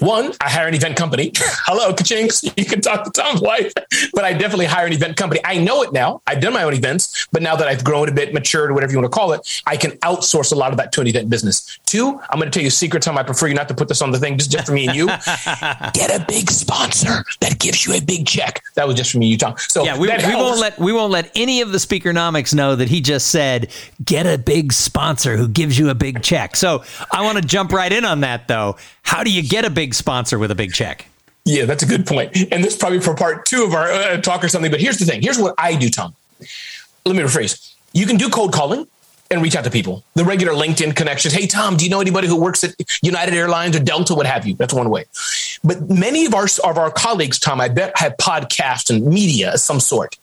One, 0.00 0.32
I 0.40 0.48
hire 0.50 0.66
an 0.66 0.74
event 0.74 0.96
company. 0.96 1.32
Hello, 1.36 1.92
Kachinks. 1.92 2.44
You 2.60 2.64
can 2.66 2.80
talk 2.80 3.04
to 3.04 3.10
Tom's 3.10 3.40
wife. 3.50 3.72
but 4.12 4.24
I 4.24 4.32
definitely 4.32 4.66
hire 4.66 4.86
an 4.86 4.92
event 4.92 5.16
company. 5.16 5.40
I 5.44 5.56
know 5.58 5.82
it 5.82 5.92
now. 5.92 6.20
I've 6.26 6.40
done 6.40 6.52
my 6.52 6.62
own 6.62 6.74
events, 6.74 7.26
but 7.32 7.42
now 7.42 7.56
that 7.56 7.68
I've 7.68 7.84
grown 7.84 8.08
a 8.08 8.12
bit, 8.12 8.34
matured, 8.34 8.72
whatever 8.72 8.92
you 8.92 8.98
want 8.98 9.10
to 9.10 9.16
call 9.16 9.32
it, 9.32 9.62
I 9.66 9.76
can 9.76 9.92
outsource 9.98 10.52
a 10.52 10.54
lot 10.54 10.72
of 10.72 10.76
that 10.78 10.92
to 10.92 11.00
an 11.00 11.06
event 11.06 11.30
business. 11.30 11.78
Two, 11.86 12.20
I'm 12.30 12.38
going 12.38 12.50
to 12.50 12.50
tell 12.50 12.62
you 12.62 12.68
a 12.68 12.72
secret 12.72 13.02
time. 13.02 13.16
I 13.16 13.22
prefer 13.22 13.46
you 13.46 13.54
not 13.54 13.68
to 13.68 13.74
put 13.74 13.88
this 13.88 14.02
on 14.02 14.10
the 14.10 14.18
thing, 14.18 14.36
just, 14.36 14.50
just 14.50 14.66
for 14.66 14.72
me 14.72 14.88
and 14.88 14.96
you. 14.96 15.06
Get 15.06 16.10
a 16.10 16.24
big 16.26 16.50
sponsor 16.50 17.24
that 17.40 17.58
gives 17.58 17.86
you 17.86 17.94
a 17.94 18.00
big 18.00 18.26
check. 18.26 18.62
That 18.74 18.86
was 18.86 18.96
just 18.96 19.12
for 19.12 19.18
me, 19.18 19.26
you, 19.26 19.38
Tom. 19.38 19.54
So 19.58 19.84
yeah, 19.84 19.98
we, 19.98 20.08
we 20.08 20.34
won't 20.34 20.60
let 20.60 20.78
we 20.78 20.92
won't 20.92 21.12
let 21.12 21.30
any 21.34 21.60
of 21.60 21.72
the 21.72 21.78
Speakernomics 21.78 22.54
know 22.54 22.76
that 22.76 22.88
he 22.88 23.00
just 23.00 23.28
said 23.28 23.70
get 24.04 24.26
a 24.26 24.38
big 24.38 24.72
sponsor 24.72 25.36
who 25.36 25.48
gives 25.48 25.78
you 25.78 25.88
a 25.90 25.94
big 25.94 26.22
check. 26.22 26.56
So 26.56 26.84
I 27.10 27.22
want 27.22 27.38
to 27.38 27.44
jump 27.44 27.72
right 27.72 27.92
in 27.92 28.04
on 28.04 28.20
that 28.20 28.48
though. 28.48 28.76
How 29.02 29.24
do 29.24 29.32
you 29.32 29.42
get 29.42 29.64
a 29.64 29.70
big 29.70 29.89
sponsor 29.94 30.38
with 30.38 30.50
a 30.50 30.54
big 30.54 30.72
check? 30.72 31.06
Yeah, 31.44 31.64
that's 31.64 31.82
a 31.82 31.86
good 31.86 32.06
point. 32.06 32.36
And 32.52 32.62
this 32.62 32.76
probably 32.76 33.00
for 33.00 33.14
part 33.14 33.46
two 33.46 33.64
of 33.64 33.74
our 33.74 33.90
uh, 33.90 34.20
talk 34.20 34.44
or 34.44 34.48
something. 34.48 34.70
But 34.70 34.80
here's 34.80 34.98
the 34.98 35.04
thing. 35.04 35.22
Here's 35.22 35.38
what 35.38 35.54
I 35.58 35.74
do, 35.74 35.88
Tom. 35.88 36.14
Let 37.04 37.16
me 37.16 37.22
rephrase. 37.22 37.74
You 37.92 38.06
can 38.06 38.16
do 38.16 38.28
cold 38.28 38.52
calling 38.52 38.86
and 39.30 39.42
reach 39.42 39.54
out 39.54 39.64
to 39.64 39.70
people. 39.70 40.04
The 40.14 40.24
regular 40.24 40.52
LinkedIn 40.52 40.96
connections. 40.96 41.32
Hey, 41.32 41.46
Tom, 41.46 41.76
do 41.76 41.84
you 41.84 41.90
know 41.90 42.00
anybody 42.00 42.26
who 42.26 42.40
works 42.40 42.64
at 42.64 42.74
United 43.02 43.34
Airlines 43.34 43.76
or 43.76 43.80
Delta, 43.80 44.14
what 44.14 44.26
have 44.26 44.46
you? 44.46 44.54
That's 44.54 44.74
one 44.74 44.90
way. 44.90 45.04
But 45.62 45.88
many 45.88 46.26
of 46.26 46.34
our 46.34 46.46
of 46.64 46.78
our 46.78 46.90
colleagues, 46.90 47.38
Tom, 47.38 47.60
I 47.60 47.68
bet 47.68 47.92
have 47.96 48.16
podcasts 48.16 48.90
and 48.90 49.06
media 49.06 49.54
of 49.54 49.60
some 49.60 49.80
sort. 49.80 50.16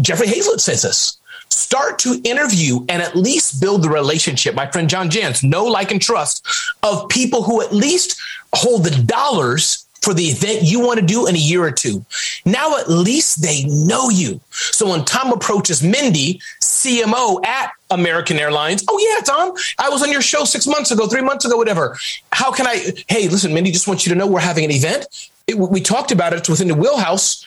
Jeffrey 0.00 0.26
Hayzlett 0.26 0.60
says 0.60 0.82
this. 0.82 1.18
Start 1.50 1.98
to 2.00 2.20
interview 2.24 2.80
and 2.88 3.02
at 3.02 3.16
least 3.16 3.60
build 3.60 3.82
the 3.82 3.88
relationship. 3.88 4.54
My 4.54 4.70
friend 4.70 4.88
John 4.88 5.08
Jantsch, 5.10 5.42
know, 5.42 5.64
like, 5.64 5.90
and 5.90 6.00
trust 6.00 6.46
of 6.82 7.08
people 7.08 7.42
who 7.42 7.62
at 7.62 7.72
least 7.72 8.20
hold 8.54 8.84
the 8.84 9.02
dollars 9.02 9.86
for 10.02 10.14
the 10.14 10.24
event 10.24 10.62
you 10.62 10.80
want 10.80 11.00
to 11.00 11.04
do 11.04 11.26
in 11.26 11.34
a 11.34 11.38
year 11.38 11.62
or 11.62 11.70
two. 11.70 12.04
Now 12.44 12.76
at 12.76 12.88
least 12.88 13.42
they 13.42 13.64
know 13.64 14.10
you. 14.10 14.40
So 14.50 14.90
when 14.90 15.04
Tom 15.04 15.32
approaches 15.32 15.82
Mindy, 15.82 16.40
CMO 16.62 17.44
at 17.44 17.72
American 17.90 18.38
Airlines, 18.38 18.84
oh 18.88 18.98
yeah, 18.98 19.24
Tom, 19.24 19.54
I 19.78 19.88
was 19.88 20.02
on 20.02 20.12
your 20.12 20.22
show 20.22 20.44
six 20.44 20.66
months 20.66 20.90
ago, 20.90 21.08
three 21.08 21.22
months 21.22 21.44
ago, 21.44 21.56
whatever. 21.56 21.98
How 22.32 22.52
can 22.52 22.66
I? 22.66 22.92
Hey, 23.08 23.28
listen, 23.28 23.52
Mindy, 23.52 23.72
just 23.72 23.88
want 23.88 24.06
you 24.06 24.12
to 24.12 24.18
know 24.18 24.26
we're 24.26 24.40
having 24.40 24.64
an 24.64 24.70
event. 24.70 25.30
It, 25.46 25.58
we 25.58 25.80
talked 25.80 26.12
about 26.12 26.32
it. 26.32 26.40
It's 26.40 26.48
within 26.48 26.68
the 26.68 26.74
wheelhouse. 26.74 27.44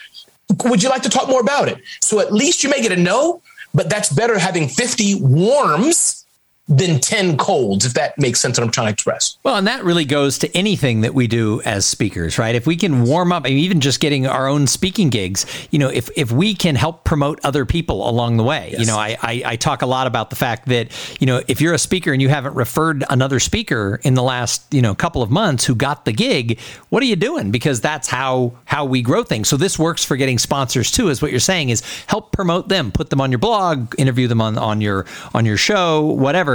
Would 0.64 0.82
you 0.82 0.90
like 0.90 1.02
to 1.02 1.08
talk 1.08 1.28
more 1.28 1.40
about 1.40 1.68
it? 1.68 1.78
So 2.00 2.20
at 2.20 2.32
least 2.32 2.62
you 2.62 2.68
may 2.68 2.82
get 2.82 2.92
a 2.92 2.96
no, 2.96 3.40
but 3.72 3.88
that's 3.88 4.12
better 4.12 4.38
having 4.38 4.68
50 4.68 5.22
warms 5.22 6.21
than 6.68 7.00
10 7.00 7.36
colds, 7.38 7.84
if 7.84 7.94
that 7.94 8.16
makes 8.18 8.40
sense 8.40 8.56
what 8.56 8.64
I'm 8.64 8.70
trying 8.70 8.86
to 8.86 8.92
express. 8.92 9.36
Well, 9.42 9.56
and 9.56 9.66
that 9.66 9.82
really 9.82 10.04
goes 10.04 10.38
to 10.38 10.56
anything 10.56 11.00
that 11.00 11.12
we 11.12 11.26
do 11.26 11.60
as 11.62 11.84
speakers, 11.84 12.38
right? 12.38 12.54
If 12.54 12.68
we 12.68 12.76
can 12.76 13.02
warm 13.02 13.32
up, 13.32 13.44
I 13.44 13.48
mean, 13.48 13.58
even 13.58 13.80
just 13.80 13.98
getting 13.98 14.28
our 14.28 14.46
own 14.46 14.68
speaking 14.68 15.10
gigs, 15.10 15.44
you 15.72 15.80
know, 15.80 15.88
if, 15.88 16.08
if 16.16 16.30
we 16.30 16.54
can 16.54 16.76
help 16.76 17.02
promote 17.02 17.40
other 17.42 17.66
people 17.66 18.08
along 18.08 18.36
the 18.36 18.44
way, 18.44 18.68
yes. 18.70 18.80
you 18.80 18.86
know, 18.86 18.96
I, 18.96 19.16
I, 19.20 19.42
I, 19.44 19.56
talk 19.56 19.82
a 19.82 19.86
lot 19.86 20.06
about 20.06 20.30
the 20.30 20.36
fact 20.36 20.68
that, 20.68 20.92
you 21.20 21.26
know, 21.26 21.42
if 21.48 21.60
you're 21.60 21.74
a 21.74 21.78
speaker 21.78 22.12
and 22.12 22.22
you 22.22 22.28
haven't 22.28 22.54
referred 22.54 23.04
another 23.10 23.40
speaker 23.40 24.00
in 24.04 24.14
the 24.14 24.22
last, 24.22 24.72
you 24.72 24.82
know, 24.82 24.94
couple 24.94 25.20
of 25.20 25.30
months 25.30 25.64
who 25.64 25.74
got 25.74 26.04
the 26.04 26.12
gig, 26.12 26.60
what 26.90 27.02
are 27.02 27.06
you 27.06 27.16
doing? 27.16 27.50
Because 27.50 27.80
that's 27.80 28.06
how, 28.06 28.52
how 28.66 28.84
we 28.84 29.02
grow 29.02 29.24
things. 29.24 29.48
So 29.48 29.56
this 29.56 29.80
works 29.80 30.04
for 30.04 30.16
getting 30.16 30.38
sponsors 30.38 30.92
too, 30.92 31.08
is 31.08 31.20
what 31.20 31.32
you're 31.32 31.40
saying 31.40 31.70
is 31.70 31.82
help 32.06 32.30
promote 32.30 32.68
them, 32.68 32.92
put 32.92 33.10
them 33.10 33.20
on 33.20 33.32
your 33.32 33.40
blog, 33.40 33.94
interview 33.98 34.28
them 34.28 34.40
on, 34.40 34.56
on 34.56 34.80
your, 34.80 35.06
on 35.34 35.44
your 35.44 35.56
show, 35.56 36.02
whatever 36.02 36.51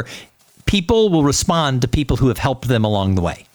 people 0.65 1.09
will 1.09 1.23
respond 1.23 1.81
to 1.81 1.87
people 1.87 2.17
who 2.17 2.27
have 2.27 2.37
helped 2.37 2.67
them 2.67 2.83
along 2.83 3.15
the 3.15 3.21
way. 3.21 3.45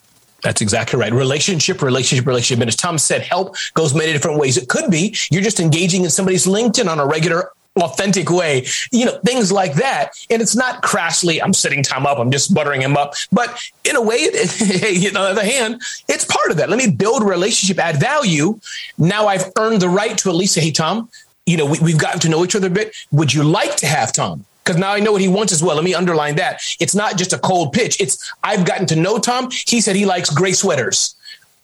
That's 0.43 0.61
exactly 0.61 0.99
right. 0.99 1.13
Relationship, 1.13 1.83
relationship, 1.83 2.27
relationship. 2.27 2.61
And 2.61 2.69
as 2.69 2.77
Tom 2.77 2.99
said, 2.99 3.23
help 3.23 3.55
goes 3.75 3.95
many 3.95 4.13
different 4.13 4.39
ways. 4.41 4.57
It 4.57 4.69
could 4.69 4.91
be 4.91 5.17
you're 5.31 5.43
just 5.43 5.61
engaging 5.61 6.03
in 6.03 6.11
somebody's 6.11 6.47
LinkedIn 6.47 6.89
on 6.89 6.99
a 6.99 7.07
regular 7.07 7.53
authentic 7.77 8.31
way, 8.31 8.67
you 8.91 9.07
know, 9.07 9.19
things 9.25 9.51
like 9.51 9.75
that. 9.75 10.13
And 10.31 10.43
it's 10.43 10.55
not 10.55 10.83
crassly, 10.83 11.43
I'm 11.43 11.55
setting 11.55 11.83
Tom 11.83 12.07
up, 12.07 12.19
I'm 12.19 12.31
just 12.31 12.53
buttering 12.53 12.83
him 12.83 12.97
up. 12.97 13.15
But 13.31 13.71
in 13.85 13.97
a 13.97 14.03
way, 14.03 14.17
it, 14.21 15.17
on 15.17 15.23
the 15.23 15.29
other 15.31 15.45
hand, 15.45 15.81
it's 16.09 16.25
part 16.25 16.51
of 16.51 16.57
that. 16.59 16.69
Let 16.69 16.79
me 16.79 16.91
build 16.91 17.23
relationship, 17.23 17.79
add 17.79 17.97
value. 17.97 18.59
Now 18.99 19.27
I've 19.27 19.51
earned 19.59 19.81
the 19.81 19.89
right 19.89 20.17
to 20.19 20.29
at 20.29 20.35
least 20.35 20.55
say, 20.55 20.61
hey, 20.61 20.71
Tom, 20.71 21.09
you 21.47 21.57
know, 21.57 21.67
we, 21.67 21.79
we've 21.81 21.99
gotten 21.99 22.21
to 22.21 22.29
know 22.29 22.45
each 22.45 22.55
other 22.55 22.67
a 22.67 22.71
bit. 22.71 22.95
Would 23.11 23.33
you 23.33 23.43
like 23.43 23.77
to 23.77 23.87
have 23.87 24.13
Tom? 24.13 24.45
Because 24.65 24.79
now 24.79 24.93
I 24.93 25.01
know 25.01 25.13
what 25.13 25.21
he 25.21 25.29
wants 25.29 25.53
as 25.53 25.63
well. 25.63 25.77
Let 25.77 25.85
me 25.85 25.95
underline 25.95 26.37
that. 26.37 26.63
It's 26.81 26.95
not 26.95 27.17
just 27.17 27.33
a 27.33 27.39
cold 27.39 27.73
pitch. 27.73 28.01
It's 28.01 28.33
I've 28.45 28.65
gotten 28.65 28.87
to 28.87 28.97
know 28.97 29.19
Tom. 29.19 29.51
He 29.51 29.81
said 29.81 29.97
he 29.97 30.07
likes 30.07 30.31
gray 30.31 30.53
sweaters, 30.53 31.15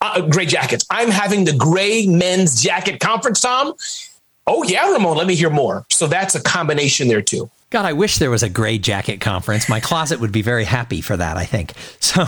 uh, 0.01 0.23
gray 0.23 0.47
jackets. 0.47 0.85
I'm 0.91 1.11
having 1.11 1.45
the 1.45 1.53
gray 1.53 2.07
men's 2.07 2.63
jacket 2.63 3.01
conference, 3.01 3.41
Tom. 3.41 3.75
Oh 4.47 4.63
yeah, 4.65 4.91
Ramon. 4.91 5.17
Let 5.17 5.27
me 5.27 5.35
hear 5.35 5.51
more. 5.51 5.85
So 5.91 6.07
that's 6.07 6.35
a 6.35 6.43
combination 6.43 7.09
there 7.09 7.23
too. 7.23 7.51
God, 7.71 7.85
I 7.85 7.93
wish 7.93 8.17
there 8.17 8.31
was 8.31 8.43
a 8.43 8.49
gray 8.49 8.79
jacket 8.79 9.21
conference. 9.21 9.69
My 9.69 9.79
closet 9.79 10.21
would 10.21 10.33
be 10.33 10.41
very 10.43 10.65
happy 10.65 11.03
for 11.03 11.17
that. 11.17 11.37
I 11.37 11.45
think 11.45 11.75
so. 12.01 12.27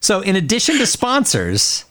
So 0.00 0.20
in 0.20 0.34
addition 0.34 0.78
to 0.78 0.86
sponsors, 0.86 1.84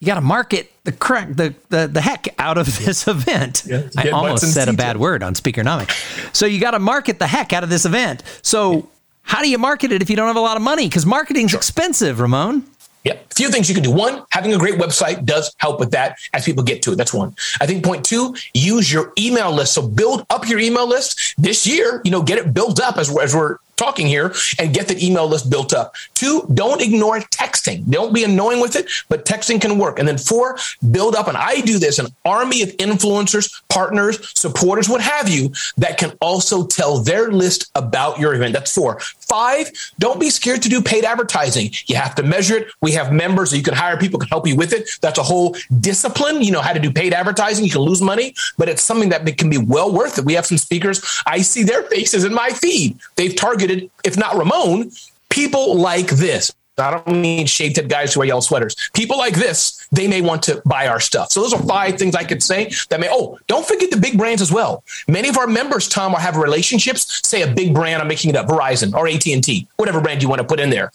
you 0.00 0.06
got 0.06 0.14
to 0.14 0.20
market 0.20 0.72
the 0.84 0.92
crack 0.92 1.28
the, 1.34 1.54
the 1.70 1.88
the 1.88 2.00
heck 2.00 2.28
out 2.38 2.56
of 2.56 2.66
this 2.78 3.08
event. 3.08 3.64
Yeah, 3.66 3.88
I 3.96 4.10
almost 4.10 4.52
said 4.52 4.68
a 4.68 4.72
bad 4.72 4.96
word 4.96 5.22
on 5.22 5.34
Speakernomics. 5.34 6.34
So 6.34 6.46
you 6.46 6.60
got 6.60 6.72
to 6.72 6.78
market 6.78 7.18
the 7.18 7.26
heck 7.26 7.52
out 7.52 7.64
of 7.64 7.70
this 7.70 7.84
event. 7.84 8.22
So 8.42 8.88
how 9.22 9.42
do 9.42 9.50
you 9.50 9.58
market 9.58 9.92
it 9.92 10.00
if 10.00 10.08
you 10.08 10.16
don't 10.16 10.28
have 10.28 10.36
a 10.36 10.40
lot 10.40 10.56
of 10.56 10.62
money? 10.62 10.88
Because 10.88 11.04
marketing's 11.04 11.50
sure. 11.50 11.58
expensive, 11.58 12.20
Ramon. 12.20 12.64
Yep. 13.04 13.26
A 13.30 13.34
few 13.34 13.50
things 13.50 13.68
you 13.68 13.74
can 13.74 13.84
do. 13.84 13.92
One, 13.92 14.24
having 14.30 14.52
a 14.52 14.58
great 14.58 14.74
website 14.74 15.24
does 15.24 15.54
help 15.58 15.80
with 15.80 15.92
that 15.92 16.16
as 16.32 16.44
people 16.44 16.62
get 16.62 16.82
to 16.82 16.92
it. 16.92 16.96
That's 16.96 17.14
one. 17.14 17.34
I 17.60 17.66
think 17.66 17.84
point 17.84 18.04
two, 18.04 18.34
use 18.54 18.92
your 18.92 19.12
email 19.18 19.52
list. 19.52 19.72
So 19.74 19.86
build 19.86 20.26
up 20.30 20.48
your 20.48 20.58
email 20.58 20.86
list 20.86 21.34
this 21.38 21.66
year, 21.66 22.02
you 22.04 22.10
know, 22.10 22.22
get 22.22 22.38
it 22.38 22.52
built 22.52 22.80
up 22.80 22.98
as, 22.98 23.10
we're, 23.10 23.22
as 23.22 23.34
we're 23.34 23.58
talking 23.78 24.06
here 24.06 24.34
and 24.58 24.74
get 24.74 24.88
the 24.88 25.04
email 25.04 25.26
list 25.26 25.48
built 25.50 25.72
up. 25.72 25.94
Two, 26.14 26.46
don't 26.52 26.82
ignore 26.82 27.20
texting. 27.20 27.88
Don't 27.88 28.12
be 28.12 28.24
annoying 28.24 28.60
with 28.60 28.76
it, 28.76 28.90
but 29.08 29.24
texting 29.24 29.60
can 29.60 29.78
work. 29.78 29.98
And 29.98 30.06
then 30.06 30.18
four, 30.18 30.58
build 30.90 31.14
up, 31.14 31.28
and 31.28 31.36
I 31.36 31.60
do 31.60 31.78
this, 31.78 31.98
an 31.98 32.08
army 32.24 32.62
of 32.62 32.70
influencers, 32.78 33.62
partners, 33.68 34.32
supporters, 34.38 34.88
what 34.88 35.00
have 35.00 35.28
you, 35.28 35.52
that 35.76 35.98
can 35.98 36.12
also 36.20 36.66
tell 36.66 36.98
their 36.98 37.30
list 37.30 37.70
about 37.74 38.18
your 38.18 38.34
event. 38.34 38.52
That's 38.52 38.74
four. 38.74 39.00
Five, 39.00 39.70
don't 39.98 40.18
be 40.18 40.30
scared 40.30 40.62
to 40.62 40.68
do 40.68 40.82
paid 40.82 41.04
advertising. 41.04 41.70
You 41.86 41.96
have 41.96 42.14
to 42.16 42.22
measure 42.22 42.56
it. 42.56 42.68
We 42.80 42.92
have 42.92 43.12
members 43.12 43.50
that 43.50 43.58
you 43.58 43.62
can 43.62 43.74
hire 43.74 43.98
people 43.98 44.18
can 44.18 44.28
help 44.28 44.46
you 44.46 44.56
with 44.56 44.72
it. 44.72 44.88
That's 45.00 45.18
a 45.18 45.22
whole 45.22 45.56
discipline. 45.80 46.42
You 46.42 46.52
know 46.52 46.62
how 46.62 46.72
to 46.72 46.80
do 46.80 46.90
paid 46.90 47.12
advertising. 47.12 47.64
You 47.64 47.70
can 47.70 47.82
lose 47.82 48.00
money, 48.00 48.34
but 48.56 48.68
it's 48.68 48.82
something 48.82 49.10
that 49.10 49.24
can 49.36 49.50
be 49.50 49.58
well 49.58 49.92
worth 49.92 50.18
it. 50.18 50.24
We 50.24 50.34
have 50.34 50.46
some 50.46 50.58
speakers. 50.58 51.22
I 51.26 51.42
see 51.42 51.62
their 51.62 51.82
faces 51.84 52.24
in 52.24 52.32
my 52.34 52.50
feed. 52.50 52.98
They've 53.16 53.36
targeted, 53.36 53.67
if 54.04 54.16
not 54.16 54.36
Ramon, 54.36 54.90
people 55.28 55.76
like 55.76 56.08
this. 56.08 56.52
I 56.78 56.92
don't 56.92 57.20
mean 57.20 57.46
shaved 57.46 57.76
head 57.76 57.88
guys 57.88 58.14
who 58.14 58.20
wear 58.20 58.28
yellow 58.28 58.40
sweaters. 58.40 58.76
People 58.94 59.18
like 59.18 59.34
this, 59.34 59.88
they 59.90 60.06
may 60.06 60.20
want 60.20 60.44
to 60.44 60.62
buy 60.64 60.86
our 60.86 61.00
stuff. 61.00 61.32
So 61.32 61.40
those 61.40 61.52
are 61.52 61.62
five 61.64 61.98
things 61.98 62.14
I 62.14 62.22
could 62.22 62.40
say 62.42 62.70
that 62.88 63.00
may. 63.00 63.08
Oh, 63.10 63.36
don't 63.48 63.66
forget 63.66 63.90
the 63.90 63.96
big 63.96 64.16
brands 64.16 64.40
as 64.40 64.52
well. 64.52 64.84
Many 65.08 65.28
of 65.28 65.38
our 65.38 65.48
members, 65.48 65.88
Tom, 65.88 66.14
are 66.14 66.20
have 66.20 66.36
relationships. 66.36 67.20
Say 67.26 67.42
a 67.42 67.52
big 67.52 67.74
brand. 67.74 68.00
I'm 68.00 68.06
making 68.06 68.30
it 68.30 68.36
up, 68.36 68.46
Verizon 68.46 68.94
or 68.94 69.08
AT 69.08 69.26
and 69.26 69.42
T, 69.42 69.66
whatever 69.76 70.00
brand 70.00 70.22
you 70.22 70.28
want 70.28 70.40
to 70.40 70.46
put 70.46 70.60
in 70.60 70.70
there 70.70 70.92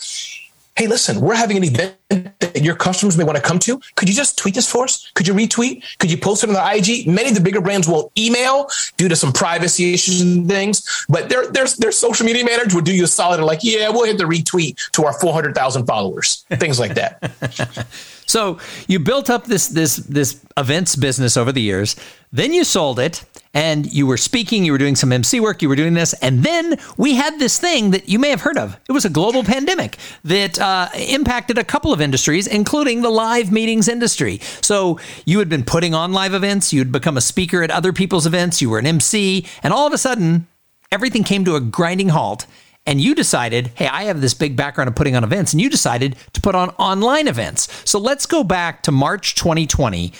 hey, 0.75 0.87
listen, 0.87 1.21
we're 1.21 1.35
having 1.35 1.57
an 1.57 1.63
event 1.63 1.95
that 2.09 2.63
your 2.63 2.75
customers 2.75 3.17
may 3.17 3.23
want 3.23 3.35
to 3.35 3.41
come 3.41 3.59
to. 3.59 3.79
Could 3.95 4.09
you 4.09 4.15
just 4.15 4.37
tweet 4.37 4.55
this 4.55 4.69
for 4.69 4.85
us? 4.85 5.11
Could 5.13 5.27
you 5.27 5.33
retweet? 5.33 5.83
Could 5.99 6.11
you 6.11 6.17
post 6.17 6.43
it 6.43 6.49
on 6.49 6.53
the 6.53 6.77
IG? 6.77 7.07
Many 7.07 7.29
of 7.29 7.35
the 7.35 7.41
bigger 7.41 7.61
brands 7.61 7.87
will 7.87 8.11
email 8.17 8.69
due 8.97 9.07
to 9.07 9.15
some 9.15 9.31
privacy 9.31 9.93
issues 9.93 10.21
and 10.21 10.47
things, 10.47 11.05
but 11.09 11.29
their 11.29 11.47
their 11.47 11.67
their 11.77 11.91
social 11.91 12.25
media 12.25 12.43
managers 12.43 12.73
would 12.73 12.85
do 12.85 12.93
you 12.93 13.03
a 13.03 13.07
solid 13.07 13.37
and 13.37 13.45
like, 13.45 13.59
yeah, 13.63 13.89
we'll 13.89 14.05
hit 14.05 14.17
the 14.17 14.23
retweet 14.23 14.77
to 14.91 15.05
our 15.05 15.13
400,000 15.13 15.85
followers, 15.85 16.45
things 16.49 16.79
like 16.79 16.95
that. 16.95 17.87
so 18.25 18.59
you 18.87 18.99
built 18.99 19.29
up 19.29 19.45
this 19.45 19.67
this 19.67 19.97
this 19.97 20.43
events 20.57 20.95
business 20.95 21.37
over 21.37 21.51
the 21.51 21.61
years, 21.61 21.95
then 22.31 22.53
you 22.53 22.63
sold 22.63 22.99
it 22.99 23.23
and 23.53 23.91
you 23.93 24.07
were 24.07 24.17
speaking, 24.17 24.65
you 24.65 24.71
were 24.71 24.79
doing 24.79 24.95
some 24.95 25.11
MC 25.11 25.39
work, 25.39 25.61
you 25.61 25.69
were 25.69 25.75
doing 25.75 25.93
this, 25.93 26.13
and 26.13 26.43
then 26.43 26.79
we 26.97 27.13
had 27.13 27.37
this 27.37 27.59
thing 27.59 27.91
that 27.91 28.09
you 28.09 28.17
may 28.17 28.29
have 28.29 28.41
heard 28.41 28.57
of. 28.57 28.79
It 28.89 28.91
was 28.91 29.05
a 29.05 29.09
global 29.09 29.43
pandemic 29.43 29.97
that 30.23 30.59
uh, 30.59 30.89
impacted 30.95 31.59
a 31.59 31.63
couple 31.63 31.93
of 31.93 32.01
industries, 32.01 32.47
including 32.47 33.03
the 33.03 33.11
live 33.11 33.51
meetings 33.51 33.87
industry. 33.87 34.39
So 34.61 34.99
you 35.25 35.37
had 35.37 35.49
been 35.49 35.63
putting 35.63 35.93
on 35.93 36.13
live 36.13 36.33
events, 36.33 36.73
You'd 36.73 36.91
become 36.91 37.17
a 37.17 37.21
speaker 37.21 37.61
at 37.61 37.69
other 37.69 37.93
people's 37.93 38.25
events, 38.25 38.61
you 38.61 38.69
were 38.71 38.79
an 38.79 38.87
MC, 38.87 39.45
and 39.61 39.71
all 39.71 39.85
of 39.85 39.93
a 39.93 39.97
sudden, 39.99 40.47
everything 40.91 41.23
came 41.23 41.45
to 41.45 41.55
a 41.55 41.61
grinding 41.61 42.09
halt. 42.09 42.47
And 42.85 42.99
you 42.99 43.15
decided, 43.15 43.67
hey, 43.75 43.87
I 43.87 44.03
have 44.03 44.19
this 44.19 44.33
big 44.33 44.55
background 44.55 44.89
of 44.89 44.95
putting 44.95 45.15
on 45.15 45.23
events, 45.23 45.53
and 45.53 45.61
you 45.61 45.69
decided 45.69 46.17
to 46.33 46.41
put 46.41 46.53
on 46.53 46.69
online 46.71 47.27
events. 47.27 47.69
So 47.89 47.97
let's 47.97 48.25
go 48.25 48.43
back 48.43 48.83
to 48.83 48.91
March 48.91 49.35
2020 49.35 50.13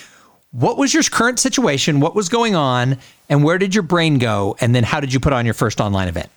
what 0.54 0.78
was 0.78 0.94
your 0.94 1.02
current 1.02 1.40
situation? 1.40 1.98
What 1.98 2.14
was 2.14 2.28
going 2.28 2.54
on? 2.54 2.98
And 3.28 3.42
where 3.42 3.58
did 3.58 3.74
your 3.74 3.82
brain 3.82 4.18
go? 4.18 4.56
And 4.60 4.72
then 4.72 4.84
how 4.84 5.00
did 5.00 5.12
you 5.12 5.18
put 5.18 5.32
on 5.32 5.44
your 5.44 5.54
first 5.54 5.80
online 5.80 6.06
event? 6.06 6.30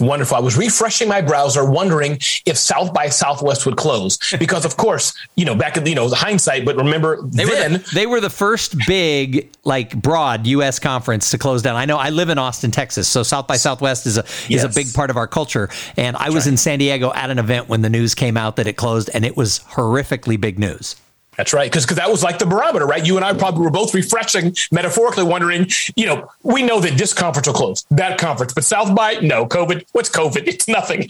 Wonderful. 0.00 0.36
I 0.36 0.40
was 0.40 0.56
refreshing 0.56 1.08
my 1.08 1.20
browser, 1.20 1.68
wondering 1.68 2.18
if 2.46 2.56
South 2.56 2.92
by 2.92 3.08
Southwest 3.08 3.66
would 3.66 3.76
close 3.76 4.18
because, 4.38 4.64
of 4.64 4.76
course, 4.76 5.12
you 5.34 5.44
know, 5.44 5.54
back 5.54 5.76
in 5.76 5.86
you 5.86 5.94
know 5.94 6.08
the 6.08 6.16
hindsight. 6.16 6.64
But 6.64 6.76
remember, 6.76 7.22
they 7.22 7.44
then 7.44 7.72
were 7.72 7.78
the, 7.78 7.94
they 7.94 8.06
were 8.06 8.20
the 8.20 8.30
first 8.30 8.76
big 8.86 9.50
like 9.64 10.00
broad 10.00 10.46
U.S. 10.46 10.78
conference 10.78 11.30
to 11.30 11.38
close 11.38 11.62
down. 11.62 11.76
I 11.76 11.84
know 11.84 11.96
I 11.96 12.10
live 12.10 12.28
in 12.28 12.38
Austin, 12.38 12.70
Texas, 12.70 13.08
so 13.08 13.22
South 13.22 13.46
by 13.46 13.56
Southwest 13.56 14.06
is 14.06 14.18
a 14.18 14.24
yes. 14.48 14.50
is 14.50 14.64
a 14.64 14.68
big 14.68 14.92
part 14.94 15.10
of 15.10 15.16
our 15.16 15.26
culture. 15.26 15.68
And 15.96 16.16
I 16.16 16.30
was 16.30 16.46
right. 16.46 16.52
in 16.52 16.56
San 16.56 16.78
Diego 16.78 17.12
at 17.12 17.30
an 17.30 17.38
event 17.38 17.68
when 17.68 17.82
the 17.82 17.90
news 17.90 18.14
came 18.14 18.36
out 18.36 18.56
that 18.56 18.66
it 18.66 18.74
closed, 18.74 19.10
and 19.12 19.24
it 19.24 19.36
was 19.36 19.60
horrifically 19.60 20.40
big 20.40 20.58
news. 20.58 20.96
That's 21.38 21.52
right. 21.52 21.70
Because 21.70 21.86
that 21.86 22.10
was 22.10 22.24
like 22.24 22.40
the 22.40 22.46
barometer, 22.46 22.84
right? 22.84 23.06
You 23.06 23.14
and 23.14 23.24
I 23.24 23.32
probably 23.32 23.62
were 23.62 23.70
both 23.70 23.94
refreshing, 23.94 24.56
metaphorically 24.72 25.22
wondering, 25.22 25.68
you 25.94 26.04
know, 26.04 26.28
we 26.42 26.64
know 26.64 26.80
that 26.80 26.98
this 26.98 27.14
conference 27.14 27.46
will 27.46 27.54
close, 27.54 27.86
that 27.92 28.18
conference, 28.18 28.52
but 28.52 28.64
South 28.64 28.94
by, 28.94 29.14
no, 29.20 29.46
COVID. 29.46 29.86
What's 29.92 30.10
COVID? 30.10 30.48
It's 30.48 30.66
nothing. 30.66 31.06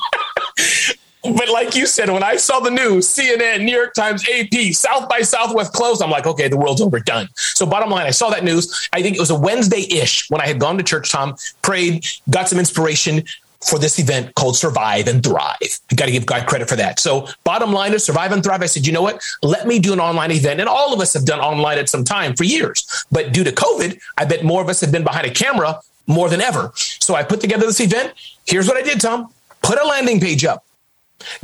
but 1.23 1.49
like 1.49 1.75
you 1.75 1.87
said, 1.87 2.11
when 2.11 2.23
I 2.23 2.37
saw 2.37 2.61
the 2.61 2.71
news, 2.71 3.09
CNN, 3.09 3.65
New 3.65 3.75
York 3.75 3.95
Times, 3.95 4.23
AP, 4.29 4.75
South 4.75 5.09
by 5.09 5.23
Southwest 5.23 5.73
closed, 5.73 6.03
I'm 6.03 6.11
like, 6.11 6.27
okay, 6.27 6.47
the 6.47 6.59
world's 6.59 6.83
over, 6.83 7.01
done. 7.01 7.31
So 7.35 7.65
bottom 7.65 7.89
line, 7.89 8.07
I 8.07 8.11
saw 8.11 8.29
that 8.29 8.45
news. 8.45 8.91
I 8.93 9.01
think 9.01 9.17
it 9.17 9.21
was 9.21 9.31
a 9.31 9.39
Wednesday 9.39 9.87
ish 9.91 10.29
when 10.29 10.43
I 10.43 10.47
had 10.47 10.61
gone 10.61 10.77
to 10.77 10.85
church, 10.85 11.11
Tom, 11.11 11.37
prayed, 11.63 12.05
got 12.29 12.51
some 12.51 12.59
inspiration, 12.59 13.25
for 13.61 13.79
this 13.79 13.99
event 13.99 14.35
called 14.35 14.57
Survive 14.57 15.09
and 15.09 15.23
Thrive. 15.23 15.57
You 15.91 15.97
got 15.97 16.07
to 16.07 16.13
give 16.13 16.27
God 16.27 16.47
credit 16.47 16.69
for 16.69 16.77
that. 16.77 17.01
So, 17.01 17.27
bottom 17.45 17.73
line 17.73 17.93
is 17.93 18.05
Survive 18.05 18.33
and 18.33 18.43
Thrive. 18.43 18.63
I 18.63 18.67
said, 18.67 18.87
you 18.87 18.93
know 18.93 19.03
what? 19.03 19.23
Let 19.43 19.67
me 19.67 19.79
do 19.79 19.93
an 19.93 20.01
online 20.01 20.31
event. 20.31 20.61
And 20.61 20.69
all 20.69 20.95
of 20.95 21.01
us 21.01 21.13
have 21.15 21.25
done 21.25 21.41
online 21.41 21.79
at 21.79 21.89
some 21.89 22.05
time 22.05 22.37
for 22.37 22.45
years. 22.45 23.05
But 23.11 23.33
due 23.33 23.45
to 23.45 23.53
COVID, 23.53 23.99
I 24.17 24.25
bet 24.25 24.45
more 24.45 24.63
of 24.63 24.69
us 24.69 24.81
have 24.81 24.93
been 24.93 25.05
behind 25.05 25.27
a 25.27 25.31
camera 25.31 25.81
more 26.07 26.29
than 26.29 26.41
ever. 26.41 26.73
So, 26.75 27.15
I 27.15 27.25
put 27.25 27.41
together 27.41 27.67
this 27.67 27.81
event. 27.81 28.15
Here's 28.47 28.69
what 28.69 28.77
I 28.77 28.83
did, 28.83 29.01
Tom 29.01 29.33
put 29.63 29.79
a 29.79 29.87
landing 29.87 30.21
page 30.21 30.45
up. 30.45 30.65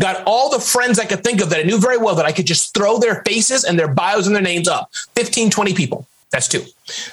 Got 0.00 0.22
all 0.24 0.50
the 0.50 0.60
friends 0.60 0.98
I 0.98 1.04
could 1.04 1.24
think 1.24 1.42
of 1.42 1.50
that 1.50 1.60
I 1.60 1.62
knew 1.62 1.78
very 1.78 1.98
well 1.98 2.14
that 2.14 2.24
I 2.24 2.32
could 2.32 2.46
just 2.46 2.74
throw 2.74 2.98
their 2.98 3.22
faces 3.24 3.64
and 3.64 3.78
their 3.78 3.88
bios 3.88 4.26
and 4.26 4.34
their 4.34 4.42
names 4.42 4.68
up 4.68 4.90
15, 5.16 5.50
20 5.50 5.74
people. 5.74 6.06
That's 6.34 6.48
two. 6.48 6.64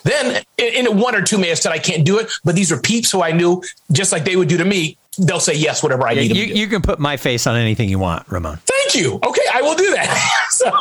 Then 0.04 0.44
in, 0.58 0.98
one 0.98 1.14
or 1.14 1.22
two 1.22 1.38
may 1.38 1.50
have 1.50 1.60
said 1.60 1.72
I 1.72 1.78
can't 1.78 2.04
do 2.04 2.18
it, 2.18 2.32
but 2.44 2.56
these 2.56 2.72
are 2.72 2.80
peeps 2.80 3.12
who 3.12 3.22
I 3.22 3.32
knew, 3.32 3.62
just 3.92 4.12
like 4.12 4.26
they 4.26 4.36
would 4.36 4.48
do 4.48 4.58
to 4.58 4.66
me. 4.66 4.98
They'll 5.20 5.40
say 5.40 5.54
yes, 5.54 5.84
whatever 5.84 6.08
I 6.08 6.14
yeah, 6.14 6.22
need. 6.22 6.36
You, 6.38 6.46
you, 6.46 6.68
can 6.68 6.82
put 6.82 6.98
my 6.98 7.18
face 7.18 7.46
on 7.46 7.56
anything 7.56 7.88
you 7.88 8.00
want, 8.00 8.28
Ramon. 8.32 8.58
Thank 8.66 8.96
you. 8.96 9.20
Okay, 9.24 9.44
I 9.54 9.62
will 9.62 9.76
do 9.76 9.92
that. 9.94 10.46
so 10.50 10.72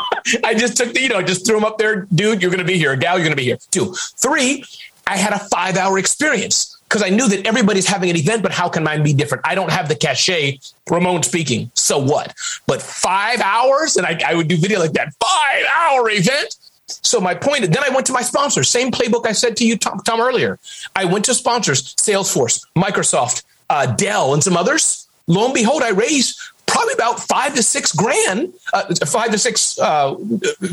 I 0.42 0.54
just 0.54 0.78
took 0.78 0.94
the, 0.94 1.02
you 1.02 1.10
know, 1.10 1.20
just 1.20 1.44
threw 1.44 1.56
them 1.56 1.66
up 1.66 1.76
there, 1.76 2.06
dude. 2.14 2.40
You're 2.40 2.50
going 2.50 2.64
to 2.64 2.66
be 2.66 2.78
here, 2.78 2.96
gal. 2.96 3.18
You're 3.18 3.24
going 3.24 3.32
to 3.32 3.36
be 3.36 3.44
here. 3.44 3.58
Two, 3.70 3.92
three. 4.16 4.64
I 5.06 5.18
had 5.18 5.34
a 5.34 5.38
five 5.38 5.76
hour 5.76 5.98
experience 5.98 6.78
because 6.88 7.02
I 7.02 7.10
knew 7.10 7.28
that 7.28 7.46
everybody's 7.46 7.86
having 7.86 8.08
an 8.08 8.16
event, 8.16 8.42
but 8.42 8.52
how 8.52 8.70
can 8.70 8.84
mine 8.84 9.02
be 9.02 9.12
different? 9.12 9.46
I 9.46 9.54
don't 9.54 9.70
have 9.70 9.88
the 9.88 9.96
cachet. 9.96 10.60
Ramon 10.88 11.24
speaking. 11.24 11.70
So 11.74 11.98
what? 11.98 12.34
But 12.66 12.80
five 12.80 13.42
hours, 13.42 13.98
and 13.98 14.06
I, 14.06 14.18
I 14.26 14.34
would 14.34 14.48
do 14.48 14.56
video 14.56 14.78
like 14.78 14.92
that. 14.92 15.12
Five 15.22 15.64
hour 15.76 16.08
event. 16.08 16.56
So 17.02 17.20
my 17.20 17.34
point, 17.34 17.62
then 17.62 17.82
I 17.84 17.90
went 17.90 18.06
to 18.06 18.12
my 18.12 18.22
sponsors, 18.22 18.68
same 18.68 18.90
playbook 18.90 19.26
I 19.26 19.32
said 19.32 19.56
to 19.58 19.64
you, 19.66 19.76
Tom, 19.76 20.00
Tom 20.00 20.20
earlier. 20.20 20.58
I 20.96 21.04
went 21.04 21.24
to 21.26 21.34
sponsors, 21.34 21.94
Salesforce, 21.94 22.66
Microsoft, 22.76 23.44
uh, 23.68 23.86
Dell, 23.86 24.34
and 24.34 24.42
some 24.42 24.56
others. 24.56 25.06
Lo 25.26 25.44
and 25.44 25.54
behold, 25.54 25.82
I 25.82 25.90
raised 25.90 26.38
probably 26.66 26.94
about 26.94 27.20
five 27.20 27.54
to 27.54 27.62
six 27.62 27.92
grand, 27.92 28.52
uh, 28.72 28.94
five 29.06 29.30
to 29.30 29.38
six 29.38 29.78
uh, 29.78 30.16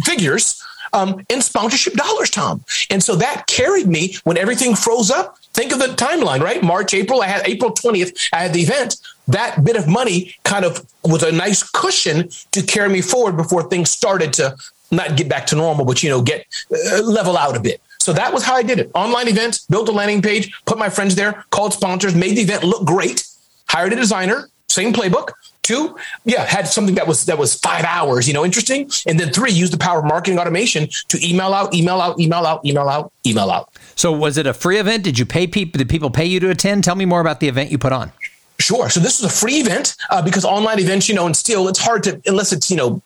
figures 0.04 0.64
um, 0.94 1.26
in 1.30 1.42
sponsorship 1.42 1.94
dollars, 1.94 2.30
Tom. 2.30 2.64
And 2.90 3.04
so 3.04 3.16
that 3.16 3.48
carried 3.48 3.88
me 3.88 4.16
when 4.24 4.38
everything 4.38 4.76
froze 4.76 5.12
up. 5.12 5.38
Think 5.54 5.72
of 5.72 5.80
the 5.80 5.88
timeline, 5.88 6.42
right? 6.42 6.62
March, 6.62 6.94
April, 6.94 7.22
I 7.22 7.28
had 7.28 7.48
April 7.48 7.72
20th, 7.72 8.30
I 8.32 8.44
had 8.44 8.54
the 8.54 8.62
event. 8.62 8.98
That 9.28 9.64
bit 9.64 9.76
of 9.76 9.88
money 9.88 10.36
kind 10.44 10.64
of 10.64 10.86
was 11.04 11.24
a 11.24 11.32
nice 11.32 11.64
cushion 11.64 12.30
to 12.52 12.62
carry 12.62 12.90
me 12.90 13.02
forward 13.02 13.36
before 13.36 13.64
things 13.64 13.90
started 13.90 14.34
to 14.34 14.56
not 14.92 15.18
get 15.18 15.30
back 15.30 15.46
to 15.48 15.56
normal, 15.56 15.86
but 15.86 16.02
you 16.04 16.10
know, 16.10 16.22
get 16.22 16.46
uh, 16.72 17.02
level 17.02 17.38
out 17.38 17.56
a 17.56 17.60
bit. 17.60 17.82
So 18.00 18.14
that 18.14 18.34
was 18.34 18.44
how 18.44 18.56
I 18.56 18.64
did 18.64 18.80
it. 18.80 18.90
Online 18.94 19.28
events, 19.28 19.66
built 19.66 19.90
a 19.90 19.92
landing 19.92 20.22
page, 20.22 20.52
put 20.66 20.78
my 20.78 20.90
friends 20.90 21.16
there, 21.16 21.44
called 21.50 21.74
sponsors, 21.74 22.16
made 22.16 22.38
the 22.38 22.42
event 22.42 22.64
look 22.64 22.86
great, 22.86 23.28
hired 23.68 23.92
a 23.92 23.96
designer, 23.96 24.50
same 24.70 24.94
playbook. 24.94 25.32
Two, 25.62 25.98
yeah, 26.24 26.46
had 26.46 26.66
something 26.66 26.96
that 26.96 27.06
was 27.06 27.26
that 27.26 27.38
was 27.38 27.56
five 27.56 27.84
hours, 27.84 28.26
you 28.26 28.34
know, 28.34 28.46
interesting. 28.46 28.90
And 29.06 29.20
then 29.20 29.34
three, 29.34 29.52
use 29.52 29.70
the 29.70 29.78
power 29.78 30.00
of 30.00 30.06
marketing 30.06 30.40
automation 30.40 30.88
to 31.10 31.28
email 31.30 31.54
out, 31.54 31.74
email 31.74 32.00
out, 32.00 32.18
email 32.22 32.46
out, 32.46 32.66
email 32.66 32.88
out, 32.88 33.12
email 33.26 33.52
out. 33.52 33.70
So 33.96 34.14
was 34.14 34.38
it 34.38 34.48
a 34.48 34.54
free 34.54 34.80
event? 34.80 35.04
Did 35.04 35.20
you 35.20 35.26
pay 35.26 35.46
people? 35.46 35.78
Did 35.78 35.90
people 35.90 36.10
pay 36.10 36.24
you 36.24 36.40
to 36.40 36.50
attend? 36.50 36.86
Tell 36.86 36.96
me 36.96 37.04
more 37.04 37.20
about 37.20 37.42
the 37.42 37.50
event 37.50 37.70
you 37.70 37.78
put 37.78 37.92
on. 37.92 38.14
Sure. 38.60 38.90
So 38.90 39.00
this 39.00 39.22
was 39.22 39.32
a 39.32 39.36
free 39.36 39.56
event 39.56 39.96
uh, 40.10 40.22
because 40.22 40.44
online 40.44 40.80
events, 40.80 41.08
you 41.08 41.14
know, 41.14 41.26
and 41.26 41.36
still 41.36 41.68
it's 41.68 41.80
hard 41.80 42.04
to 42.04 42.22
unless 42.26 42.52
it's 42.52 42.72
you 42.72 42.78
know, 42.78 43.02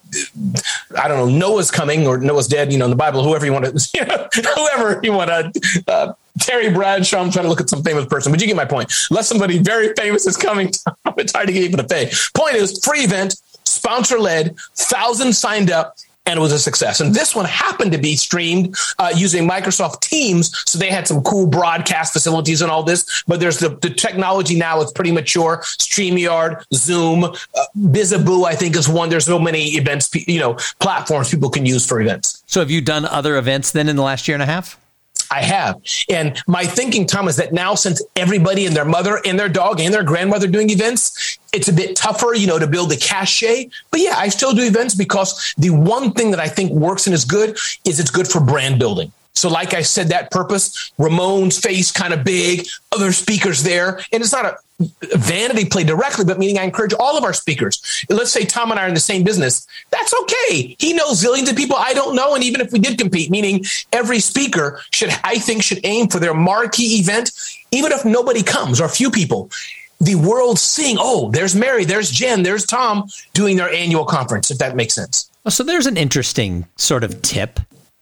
I 0.97 1.07
don't 1.07 1.17
know, 1.17 1.37
Noah's 1.37 1.69
coming 1.69 2.07
or 2.07 2.17
Noah's 2.17 2.47
dead, 2.47 2.71
you 2.71 2.79
know, 2.79 2.85
in 2.85 2.91
the 2.91 2.97
Bible, 2.97 3.23
whoever 3.23 3.45
you 3.45 3.51
want 3.51 3.65
to, 3.65 3.89
you 3.93 4.05
know, 4.05 4.27
whoever 4.55 5.01
you 5.03 5.11
want 5.11 5.29
to. 5.29 5.83
Uh, 5.87 6.13
Terry 6.39 6.71
Bradshaw. 6.71 7.21
I'm 7.21 7.31
trying 7.31 7.43
to 7.43 7.49
look 7.49 7.59
at 7.59 7.69
some 7.69 7.83
famous 7.83 8.05
person, 8.05 8.31
but 8.31 8.39
you 8.39 8.47
get 8.47 8.55
my 8.55 8.65
point. 8.65 8.91
Unless 9.09 9.27
somebody 9.27 9.57
very 9.57 9.93
famous 9.95 10.25
is 10.25 10.37
coming, 10.37 10.67
it's 11.17 11.33
hard 11.33 11.47
to 11.47 11.53
get 11.53 11.61
people 11.61 11.83
to 11.83 11.87
pay. 11.87 12.09
Point 12.33 12.55
is, 12.55 12.79
free 12.83 13.01
event, 13.01 13.35
sponsor 13.65 14.19
led, 14.19 14.55
thousands 14.75 15.37
signed 15.37 15.69
up 15.69 15.97
and 16.25 16.37
it 16.37 16.41
was 16.41 16.51
a 16.51 16.59
success. 16.59 17.01
And 17.01 17.13
this 17.13 17.35
one 17.35 17.45
happened 17.45 17.91
to 17.93 17.97
be 17.97 18.15
streamed 18.15 18.75
uh, 18.99 19.11
using 19.15 19.47
Microsoft 19.47 20.01
Teams, 20.01 20.51
so 20.69 20.77
they 20.77 20.89
had 20.89 21.07
some 21.07 21.21
cool 21.23 21.47
broadcast 21.47 22.13
facilities 22.13 22.61
and 22.61 22.71
all 22.71 22.83
this. 22.83 23.23
But 23.27 23.39
there's 23.39 23.59
the, 23.59 23.69
the 23.69 23.89
technology 23.89 24.57
now; 24.57 24.81
it's 24.81 24.91
pretty 24.91 25.11
mature. 25.11 25.59
Streamyard, 25.63 26.63
Zoom, 26.73 27.23
uh, 27.23 27.33
Bizzabo, 27.77 28.45
I 28.45 28.55
think 28.55 28.75
is 28.75 28.87
one. 28.87 29.09
There's 29.09 29.25
so 29.25 29.39
many 29.39 29.69
events, 29.69 30.09
you 30.27 30.39
know, 30.39 30.57
platforms 30.79 31.29
people 31.29 31.49
can 31.49 31.65
use 31.65 31.85
for 31.85 32.01
events. 32.01 32.43
So, 32.45 32.59
have 32.59 32.71
you 32.71 32.81
done 32.81 33.05
other 33.05 33.37
events 33.37 33.71
then 33.71 33.89
in 33.89 33.95
the 33.95 34.03
last 34.03 34.27
year 34.27 34.35
and 34.35 34.43
a 34.43 34.47
half? 34.47 34.79
I 35.31 35.41
have. 35.41 35.81
And 36.09 36.37
my 36.45 36.65
thinking, 36.65 37.07
Tom, 37.07 37.27
is 37.27 37.37
that 37.37 37.53
now 37.53 37.73
since 37.73 38.03
everybody 38.15 38.65
and 38.65 38.75
their 38.75 38.85
mother 38.85 39.21
and 39.25 39.39
their 39.39 39.49
dog 39.49 39.79
and 39.79 39.93
their 39.93 40.03
grandmother 40.03 40.47
doing 40.47 40.69
events, 40.69 41.39
it's 41.53 41.69
a 41.69 41.73
bit 41.73 41.95
tougher, 41.95 42.33
you 42.35 42.47
know, 42.47 42.59
to 42.59 42.67
build 42.67 42.91
the 42.91 42.97
cachet. 42.97 43.69
But 43.91 44.01
yeah, 44.01 44.15
I 44.17 44.27
still 44.27 44.53
do 44.53 44.63
events 44.63 44.93
because 44.93 45.53
the 45.57 45.69
one 45.69 46.11
thing 46.11 46.31
that 46.31 46.39
I 46.39 46.49
think 46.49 46.71
works 46.71 47.07
and 47.07 47.13
is 47.13 47.23
good 47.23 47.57
is 47.85 47.99
it's 47.99 48.11
good 48.11 48.27
for 48.27 48.41
brand 48.41 48.77
building. 48.77 49.11
So, 49.33 49.49
like 49.49 49.73
I 49.73 49.81
said, 49.81 50.09
that 50.09 50.29
purpose, 50.29 50.91
Ramon's 50.97 51.57
face 51.57 51.91
kind 51.91 52.13
of 52.13 52.23
big, 52.23 52.67
other 52.91 53.11
speakers 53.11 53.63
there. 53.63 53.99
And 54.11 54.21
it's 54.21 54.31
not 54.31 54.45
a 54.45 54.57
vanity 55.17 55.65
play 55.65 55.83
directly, 55.83 56.25
but 56.25 56.39
meaning 56.39 56.57
I 56.57 56.63
encourage 56.63 56.93
all 56.93 57.17
of 57.17 57.23
our 57.23 57.33
speakers. 57.33 58.05
Let's 58.09 58.31
say 58.31 58.45
Tom 58.45 58.71
and 58.71 58.79
I 58.79 58.85
are 58.85 58.87
in 58.87 58.93
the 58.93 58.99
same 58.99 59.23
business. 59.23 59.67
That's 59.89 60.13
okay. 60.21 60.75
He 60.79 60.93
knows 60.93 61.23
zillions 61.23 61.49
of 61.49 61.55
people 61.55 61.75
I 61.77 61.93
don't 61.93 62.15
know. 62.15 62.35
And 62.35 62.43
even 62.43 62.61
if 62.61 62.71
we 62.71 62.79
did 62.79 62.97
compete, 62.97 63.29
meaning 63.29 63.63
every 63.91 64.19
speaker 64.19 64.81
should, 64.91 65.09
I 65.23 65.35
think, 65.35 65.63
should 65.63 65.79
aim 65.83 66.07
for 66.07 66.19
their 66.19 66.33
marquee 66.33 66.99
event, 66.99 67.31
even 67.71 67.91
if 67.91 68.05
nobody 68.05 68.43
comes 68.43 68.81
or 68.81 68.85
a 68.85 68.89
few 68.89 69.11
people. 69.11 69.49
The 69.99 70.15
world 70.15 70.57
seeing, 70.57 70.97
oh, 70.99 71.29
there's 71.29 71.55
Mary, 71.55 71.85
there's 71.85 72.09
Jen, 72.09 72.41
there's 72.41 72.65
Tom 72.65 73.07
doing 73.33 73.55
their 73.55 73.71
annual 73.71 74.03
conference, 74.03 74.49
if 74.49 74.57
that 74.57 74.75
makes 74.75 74.95
sense. 74.95 75.29
So 75.47 75.63
there's 75.63 75.85
an 75.85 75.95
interesting 75.95 76.65
sort 76.75 77.03
of 77.03 77.21
tip. 77.21 77.59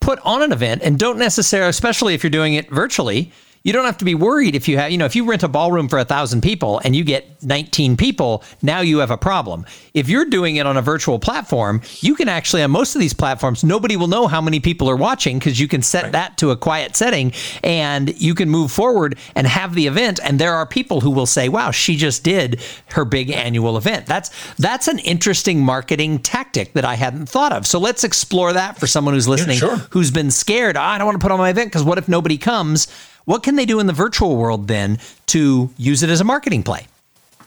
Put 0.09 0.17
on 0.25 0.41
an 0.41 0.51
event 0.51 0.81
and 0.83 0.97
don't 0.97 1.19
necessarily, 1.19 1.69
especially 1.69 2.15
if 2.15 2.23
you're 2.23 2.31
doing 2.31 2.55
it 2.55 2.67
virtually, 2.71 3.31
you 3.63 3.73
don't 3.73 3.85
have 3.85 3.97
to 3.97 4.05
be 4.05 4.15
worried 4.15 4.55
if 4.55 4.67
you 4.67 4.77
have, 4.77 4.91
you 4.91 4.97
know, 4.97 5.05
if 5.05 5.15
you 5.15 5.25
rent 5.25 5.43
a 5.43 5.47
ballroom 5.47 5.89
for 5.89 5.99
a 5.99 6.05
thousand 6.05 6.41
people 6.41 6.79
and 6.83 6.95
you 6.95 7.03
get 7.03 7.43
19 7.43 7.97
people, 7.97 8.43
now 8.61 8.81
you 8.81 8.99
have 8.99 9.11
a 9.11 9.17
problem. 9.17 9.65
If 9.93 10.07
you're 10.07 10.25
doing 10.25 10.55
it 10.55 10.65
on 10.65 10.77
a 10.77 10.81
virtual 10.81 11.19
platform, 11.19 11.81
you 11.99 12.15
can 12.15 12.29
actually, 12.29 12.63
on 12.63 12.71
most 12.71 12.95
of 12.95 13.01
these 13.01 13.13
platforms, 13.13 13.63
nobody 13.63 13.97
will 13.97 14.07
know 14.07 14.27
how 14.27 14.41
many 14.41 14.59
people 14.59 14.89
are 14.89 14.95
watching 14.95 15.39
because 15.39 15.59
you 15.59 15.67
can 15.67 15.81
set 15.81 16.03
right. 16.03 16.11
that 16.13 16.37
to 16.37 16.51
a 16.51 16.57
quiet 16.57 16.95
setting 16.95 17.33
and 17.63 18.19
you 18.21 18.33
can 18.33 18.49
move 18.49 18.71
forward 18.71 19.17
and 19.35 19.45
have 19.45 19.75
the 19.75 19.87
event. 19.87 20.19
And 20.23 20.39
there 20.39 20.53
are 20.53 20.65
people 20.65 21.01
who 21.01 21.11
will 21.11 21.25
say, 21.25 21.49
wow, 21.49 21.71
she 21.71 21.95
just 21.97 22.23
did 22.23 22.61
her 22.91 23.03
big 23.03 23.29
annual 23.29 23.77
event. 23.77 24.05
That's, 24.05 24.31
that's 24.55 24.87
an 24.87 24.99
interesting 24.99 25.59
marketing 25.59 26.19
tactic 26.19 26.73
that 26.73 26.85
I 26.85 26.95
hadn't 26.95 27.27
thought 27.27 27.51
of. 27.51 27.67
So 27.67 27.79
let's 27.79 28.03
explore 28.03 28.53
that 28.53 28.79
for 28.79 28.87
someone 28.87 29.13
who's 29.13 29.27
listening, 29.27 29.55
yeah, 29.55 29.75
sure. 29.75 29.77
who's 29.91 30.11
been 30.11 30.31
scared. 30.31 30.77
Oh, 30.77 30.81
I 30.81 30.97
don't 30.97 31.05
want 31.05 31.19
to 31.19 31.23
put 31.23 31.31
on 31.31 31.39
my 31.39 31.49
event 31.49 31.71
because 31.71 31.83
what 31.83 31.97
if 31.97 32.07
nobody 32.07 32.37
comes? 32.37 32.87
What 33.25 33.43
can 33.43 33.55
they 33.55 33.65
do 33.65 33.79
in 33.79 33.87
the 33.87 33.93
virtual 33.93 34.35
world 34.35 34.67
then 34.67 34.99
to 35.27 35.69
use 35.77 36.03
it 36.03 36.09
as 36.09 36.21
a 36.21 36.23
marketing 36.23 36.63
play? 36.63 36.87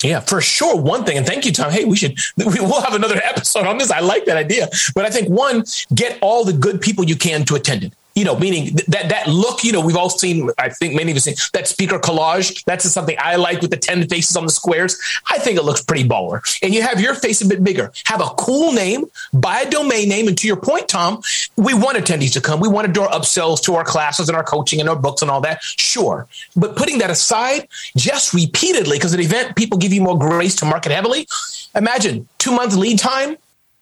Yeah, 0.02 0.20
for 0.20 0.40
sure. 0.40 0.76
One 0.76 1.04
thing, 1.04 1.16
and 1.16 1.26
thank 1.26 1.44
you, 1.44 1.52
Tom. 1.52 1.70
Hey, 1.70 1.84
we 1.84 1.96
should 1.96 2.18
we 2.36 2.60
will 2.60 2.80
have 2.80 2.94
another 2.94 3.16
episode 3.24 3.66
on 3.66 3.78
this. 3.78 3.90
I 3.90 4.00
like 4.00 4.24
that 4.26 4.36
idea. 4.36 4.68
But 4.94 5.04
I 5.04 5.10
think 5.10 5.28
one, 5.28 5.64
get 5.94 6.18
all 6.20 6.44
the 6.44 6.52
good 6.52 6.80
people 6.80 7.04
you 7.04 7.16
can 7.16 7.44
to 7.46 7.54
attend 7.54 7.84
it. 7.84 7.92
You 8.14 8.24
know, 8.24 8.38
meaning 8.38 8.74
that 8.88 9.08
that 9.08 9.26
look, 9.26 9.64
you 9.64 9.72
know, 9.72 9.80
we've 9.80 9.96
all 9.96 10.10
seen, 10.10 10.50
I 10.58 10.68
think 10.68 10.94
many 10.94 11.10
of 11.10 11.16
us 11.16 11.24
seen 11.24 11.34
that 11.52 11.66
speaker 11.66 11.98
collage. 11.98 12.64
That's 12.64 12.84
something 12.90 13.16
I 13.18 13.36
like 13.36 13.60
with 13.60 13.70
the 13.70 13.76
10 13.76 14.08
faces 14.08 14.36
on 14.36 14.44
the 14.44 14.52
squares. 14.52 15.00
I 15.30 15.38
think 15.38 15.58
it 15.58 15.62
looks 15.62 15.82
pretty 15.82 16.08
baller. 16.08 16.40
And 16.62 16.74
you 16.74 16.82
have 16.82 17.00
your 17.00 17.14
face 17.14 17.40
a 17.40 17.46
bit 17.46 17.64
bigger. 17.64 17.92
Have 18.06 18.20
a 18.20 18.28
cool 18.38 18.72
name, 18.72 19.06
buy 19.32 19.60
a 19.60 19.70
domain 19.70 20.08
name. 20.08 20.28
And 20.28 20.36
to 20.38 20.46
your 20.46 20.56
point, 20.56 20.88
Tom, 20.88 21.22
we 21.56 21.74
want 21.74 21.96
attendees 21.96 22.32
to 22.34 22.40
come. 22.40 22.60
We 22.60 22.68
want 22.68 22.86
to 22.86 22.92
do 22.92 23.02
our 23.02 23.10
upsells 23.10 23.62
to 23.62 23.74
our 23.74 23.84
classes 23.84 24.28
and 24.28 24.36
our 24.36 24.44
coaching 24.44 24.80
and 24.80 24.88
our 24.88 24.96
books 24.96 25.22
and 25.22 25.30
all 25.30 25.40
that. 25.42 25.62
Sure. 25.62 26.26
But 26.56 26.76
putting 26.76 26.98
that 26.98 27.10
aside, 27.10 27.68
just 27.96 28.34
repeatedly, 28.34 28.96
because 28.98 29.14
at 29.14 29.20
an 29.20 29.24
event, 29.24 29.56
people 29.56 29.78
give 29.78 29.92
you 29.92 30.02
more 30.02 30.18
grace 30.18 30.56
to 30.56 30.64
market 30.64 30.92
heavily. 30.92 31.26
Imagine 31.74 32.28
two 32.38 32.52
months 32.52 32.76
lead 32.76 32.98
time, 32.98 33.36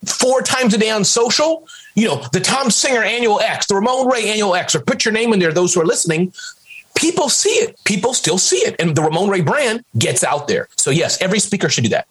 four 0.07 0.43
times 0.43 0.75
a 0.75 0.79
day 0.79 0.91
on 0.91 1.05
social 1.05 1.67
you 1.95 2.07
know, 2.07 2.25
the 2.33 2.41
Tom 2.41 2.71
Singer 2.71 3.03
annual 3.03 3.41
X, 3.41 3.67
the 3.67 3.75
Ramon 3.75 4.09
Ray 4.09 4.29
annual 4.31 4.55
X, 4.55 4.75
or 4.75 4.81
put 4.81 5.05
your 5.05 5.13
name 5.13 5.33
in 5.33 5.39
there, 5.39 5.53
those 5.53 5.75
who 5.75 5.81
are 5.81 5.87
listening, 5.87 6.33
people 6.95 7.29
see 7.29 7.51
it. 7.51 7.83
People 7.85 8.15
still 8.15 8.39
see 8.39 8.59
it. 8.59 8.77
And 8.79 8.97
the 8.97 9.03
Ramon 9.03 9.29
Ray 9.29 9.41
brand 9.41 9.85
gets 9.99 10.23
out 10.25 10.49
there. 10.49 10.69
So, 10.77 10.91
yes, 10.91 11.21
every 11.21 11.41
speaker 11.41 11.69
should 11.69 11.85
do 11.85 11.91
that. 11.91 12.07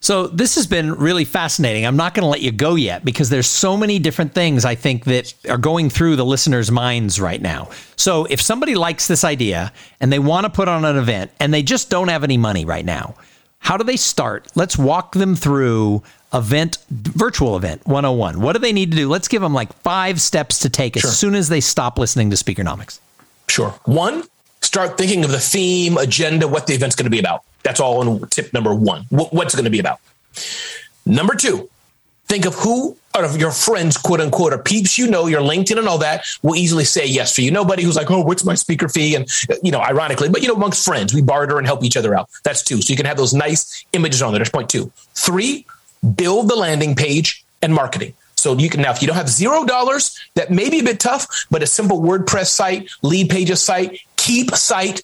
So 0.00 0.28
this 0.28 0.54
has 0.54 0.66
been 0.66 0.94
really 0.94 1.24
fascinating. 1.24 1.84
I'm 1.84 1.96
not 1.96 2.14
going 2.14 2.22
to 2.22 2.28
let 2.28 2.40
you 2.40 2.52
go 2.52 2.76
yet 2.76 3.04
because 3.04 3.30
there's 3.30 3.48
so 3.48 3.76
many 3.76 3.98
different 3.98 4.32
things 4.32 4.64
I 4.64 4.76
think 4.76 5.04
that 5.06 5.34
are 5.48 5.58
going 5.58 5.90
through 5.90 6.16
the 6.16 6.24
listeners' 6.24 6.70
minds 6.70 7.20
right 7.20 7.42
now. 7.42 7.70
So 7.96 8.24
if 8.26 8.40
somebody 8.40 8.76
likes 8.76 9.08
this 9.08 9.24
idea 9.24 9.72
and 10.00 10.12
they 10.12 10.20
want 10.20 10.44
to 10.44 10.50
put 10.50 10.68
on 10.68 10.84
an 10.84 10.96
event 10.96 11.32
and 11.40 11.52
they 11.52 11.64
just 11.64 11.90
don't 11.90 12.08
have 12.08 12.22
any 12.22 12.36
money 12.36 12.64
right 12.64 12.84
now, 12.84 13.16
how 13.58 13.76
do 13.76 13.82
they 13.82 13.96
start? 13.96 14.46
Let's 14.54 14.78
walk 14.78 15.14
them 15.14 15.34
through 15.34 16.04
event 16.34 16.78
virtual 16.90 17.56
event 17.56 17.86
101 17.86 18.40
what 18.40 18.52
do 18.52 18.58
they 18.58 18.72
need 18.72 18.90
to 18.90 18.96
do? 18.96 19.08
Let's 19.08 19.28
give 19.28 19.42
them 19.42 19.54
like 19.54 19.72
five 19.72 20.20
steps 20.20 20.60
to 20.60 20.68
take 20.68 20.98
sure. 20.98 21.08
as 21.08 21.18
soon 21.18 21.34
as 21.34 21.48
they 21.48 21.60
stop 21.60 21.98
listening 21.98 22.30
to 22.30 22.36
speakernomics. 22.36 23.00
Sure. 23.48 23.70
One 23.84 24.24
start 24.60 24.98
thinking 24.98 25.24
of 25.24 25.30
the 25.30 25.40
theme 25.40 25.96
agenda 25.96 26.46
what 26.46 26.66
the 26.66 26.74
event's 26.74 26.96
going 26.96 27.04
to 27.04 27.10
be 27.10 27.18
about. 27.18 27.44
That's 27.62 27.80
all 27.80 28.02
in 28.02 28.28
tip 28.28 28.52
number 28.52 28.74
one. 28.74 29.06
What's 29.10 29.54
it 29.54 29.56
going 29.56 29.64
to 29.64 29.70
be 29.70 29.78
about? 29.78 30.00
Number 31.06 31.34
two 31.34 31.70
think 32.26 32.44
of 32.44 32.54
who 32.54 32.94
out 33.16 33.24
of 33.24 33.38
your 33.38 33.50
friends 33.50 33.96
quote 33.96 34.20
unquote 34.20 34.52
or 34.52 34.58
peeps 34.58 34.98
you 34.98 35.10
know 35.10 35.26
your 35.26 35.40
linkedin 35.40 35.78
and 35.78 35.88
all 35.88 35.96
that 35.96 36.26
will 36.42 36.54
easily 36.54 36.84
say 36.84 37.06
yes 37.06 37.34
for 37.34 37.40
you. 37.40 37.50
Nobody 37.50 37.82
who's 37.82 37.96
like 37.96 38.10
oh 38.10 38.20
what's 38.20 38.44
my 38.44 38.54
speaker 38.54 38.88
fee? 38.88 39.14
And 39.14 39.26
you 39.62 39.72
know 39.72 39.80
ironically 39.80 40.28
but 40.28 40.42
you 40.42 40.48
know 40.48 40.54
amongst 40.54 40.84
friends 40.84 41.14
we 41.14 41.22
barter 41.22 41.56
and 41.56 41.66
help 41.66 41.82
each 41.82 41.96
other 41.96 42.14
out. 42.14 42.28
That's 42.44 42.62
two. 42.62 42.82
So 42.82 42.90
you 42.90 42.96
can 42.96 43.06
have 43.06 43.16
those 43.16 43.32
nice 43.32 43.84
images 43.94 44.20
on 44.20 44.32
there. 44.32 44.40
That's 44.40 44.50
point 44.50 44.68
two. 44.68 44.92
Three 45.14 45.64
build 46.16 46.48
the 46.48 46.56
landing 46.56 46.94
page 46.94 47.44
and 47.62 47.74
marketing. 47.74 48.14
So 48.36 48.56
you 48.56 48.70
can 48.70 48.80
now, 48.80 48.92
if 48.92 49.02
you 49.02 49.08
don't 49.08 49.16
have 49.16 49.28
zero 49.28 49.64
dollars, 49.64 50.18
that 50.34 50.50
may 50.50 50.70
be 50.70 50.80
a 50.80 50.84
bit 50.84 51.00
tough, 51.00 51.46
but 51.50 51.62
a 51.62 51.66
simple 51.66 52.00
WordPress 52.00 52.46
site, 52.46 52.88
Leadpages 53.02 53.58
site, 53.58 54.00
Keap 54.16 54.52
site, 54.52 55.02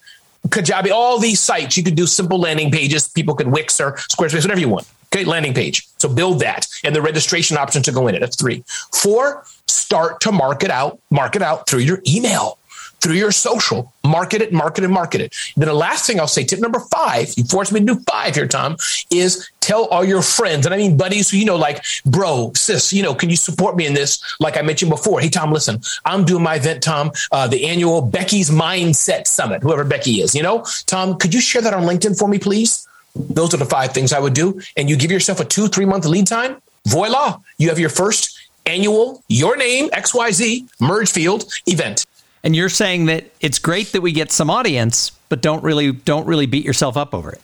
Kajabi, 0.48 0.90
all 0.90 1.18
these 1.18 1.40
sites, 1.40 1.76
you 1.76 1.82
could 1.82 1.96
do 1.96 2.06
simple 2.06 2.38
landing 2.38 2.70
pages. 2.70 3.08
People 3.08 3.34
can 3.34 3.50
Wix 3.50 3.80
or 3.80 3.92
Squarespace, 3.92 4.42
whatever 4.42 4.60
you 4.60 4.68
want. 4.68 4.88
Okay, 5.12 5.24
landing 5.24 5.54
page. 5.54 5.86
So 5.98 6.08
build 6.08 6.40
that 6.40 6.66
and 6.82 6.94
the 6.94 7.02
registration 7.02 7.56
option 7.56 7.82
to 7.84 7.92
go 7.92 8.08
in 8.08 8.14
it. 8.14 8.20
That's 8.20 8.36
three. 8.36 8.64
Four, 8.92 9.44
start 9.68 10.20
to 10.22 10.32
market 10.32 10.70
out, 10.70 10.98
market 11.10 11.40
out 11.40 11.68
through 11.68 11.80
your 11.80 12.02
email 12.06 12.58
through 13.04 13.14
your 13.16 13.30
social. 13.30 13.92
Market 14.02 14.40
it, 14.40 14.52
market 14.52 14.82
it, 14.82 14.88
market 14.88 15.20
it. 15.20 15.34
Then 15.56 15.68
the 15.68 15.74
last 15.74 16.06
thing 16.06 16.18
I'll 16.18 16.26
say, 16.26 16.42
tip 16.42 16.58
number 16.58 16.80
five, 16.80 17.32
you 17.36 17.44
forced 17.44 17.70
me 17.70 17.80
to 17.80 17.86
do 17.86 18.00
five 18.10 18.34
here, 18.34 18.48
Tom, 18.48 18.78
is 19.10 19.50
tell 19.60 19.84
all 19.86 20.04
your 20.04 20.22
friends, 20.22 20.64
and 20.66 20.74
I 20.74 20.78
mean 20.78 20.96
buddies 20.96 21.30
who 21.30 21.36
you 21.36 21.44
know, 21.44 21.56
like, 21.56 21.84
bro, 22.06 22.52
sis, 22.54 22.92
you 22.92 23.02
know, 23.02 23.14
can 23.14 23.28
you 23.28 23.36
support 23.36 23.76
me 23.76 23.86
in 23.86 23.92
this? 23.92 24.22
Like 24.40 24.56
I 24.56 24.62
mentioned 24.62 24.90
before. 24.90 25.20
Hey, 25.20 25.28
Tom, 25.28 25.52
listen, 25.52 25.80
I'm 26.06 26.24
doing 26.24 26.42
my 26.42 26.56
event, 26.56 26.82
Tom, 26.82 27.12
uh, 27.30 27.46
the 27.46 27.66
annual 27.66 28.00
Becky's 28.00 28.50
Mindset 28.50 29.26
Summit, 29.26 29.62
whoever 29.62 29.84
Becky 29.84 30.22
is, 30.22 30.34
you 30.34 30.42
know? 30.42 30.64
Tom, 30.86 31.18
could 31.18 31.34
you 31.34 31.40
share 31.40 31.60
that 31.62 31.74
on 31.74 31.82
LinkedIn 31.82 32.18
for 32.18 32.26
me, 32.26 32.38
please? 32.38 32.88
Those 33.14 33.52
are 33.52 33.58
the 33.58 33.66
five 33.66 33.92
things 33.92 34.12
I 34.12 34.18
would 34.18 34.34
do. 34.34 34.60
And 34.78 34.88
you 34.88 34.96
give 34.96 35.10
yourself 35.10 35.40
a 35.40 35.44
two, 35.44 35.68
three 35.68 35.84
month 35.84 36.06
lead 36.06 36.26
time. 36.26 36.56
Voila, 36.86 37.38
you 37.58 37.68
have 37.68 37.78
your 37.78 37.90
first 37.90 38.38
annual, 38.66 39.22
your 39.28 39.56
name, 39.56 39.90
XYZ, 39.90 40.68
merge 40.80 41.10
field 41.10 41.44
event. 41.66 42.06
And 42.44 42.54
you're 42.54 42.68
saying 42.68 43.06
that 43.06 43.24
it's 43.40 43.58
great 43.58 43.92
that 43.92 44.02
we 44.02 44.12
get 44.12 44.30
some 44.30 44.50
audience, 44.50 45.10
but 45.30 45.40
don't 45.40 45.64
really 45.64 45.90
don't 45.90 46.26
really 46.26 46.46
beat 46.46 46.64
yourself 46.64 46.96
up 46.96 47.14
over 47.14 47.32
it. 47.32 47.40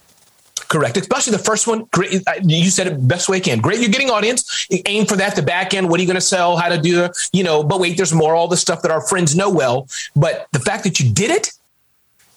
Correct. 0.68 0.96
Especially 0.96 1.32
the 1.32 1.42
first 1.42 1.66
one. 1.66 1.86
Great. 1.90 2.22
Uh, 2.28 2.34
you 2.44 2.70
said 2.70 2.86
it 2.86 3.08
best 3.08 3.28
way 3.28 3.38
you 3.38 3.42
can. 3.42 3.60
Great. 3.60 3.80
You're 3.80 3.88
getting 3.88 4.10
audience. 4.10 4.68
Aim 4.86 5.06
for 5.06 5.16
that. 5.16 5.34
The 5.34 5.42
back 5.42 5.74
end. 5.74 5.88
What 5.88 5.98
are 5.98 6.02
you 6.02 6.06
going 6.06 6.14
to 6.14 6.20
sell? 6.20 6.56
How 6.56 6.68
to 6.68 6.80
do? 6.80 7.08
You 7.32 7.42
know, 7.42 7.64
but 7.64 7.80
wait, 7.80 7.96
there's 7.96 8.12
more. 8.12 8.36
All 8.36 8.46
the 8.46 8.56
stuff 8.56 8.82
that 8.82 8.92
our 8.92 9.00
friends 9.00 9.34
know 9.34 9.50
well. 9.50 9.88
But 10.14 10.46
the 10.52 10.60
fact 10.60 10.84
that 10.84 11.00
you 11.00 11.10
did 11.10 11.32
it 11.32 11.50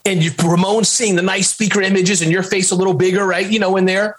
and 0.06 0.24
you, 0.24 0.32
Ramon 0.44 0.84
seeing 0.86 1.16
the 1.16 1.22
nice 1.22 1.52
speaker 1.52 1.82
images 1.82 2.24
and 2.24 2.32
your 2.32 2.44
face 2.44 2.72
a 2.72 2.76
little 2.76 2.96
bigger, 2.96 3.26
right? 3.26 3.48
You 3.48 3.60
know, 3.60 3.76
in 3.78 3.86
there. 3.86 4.16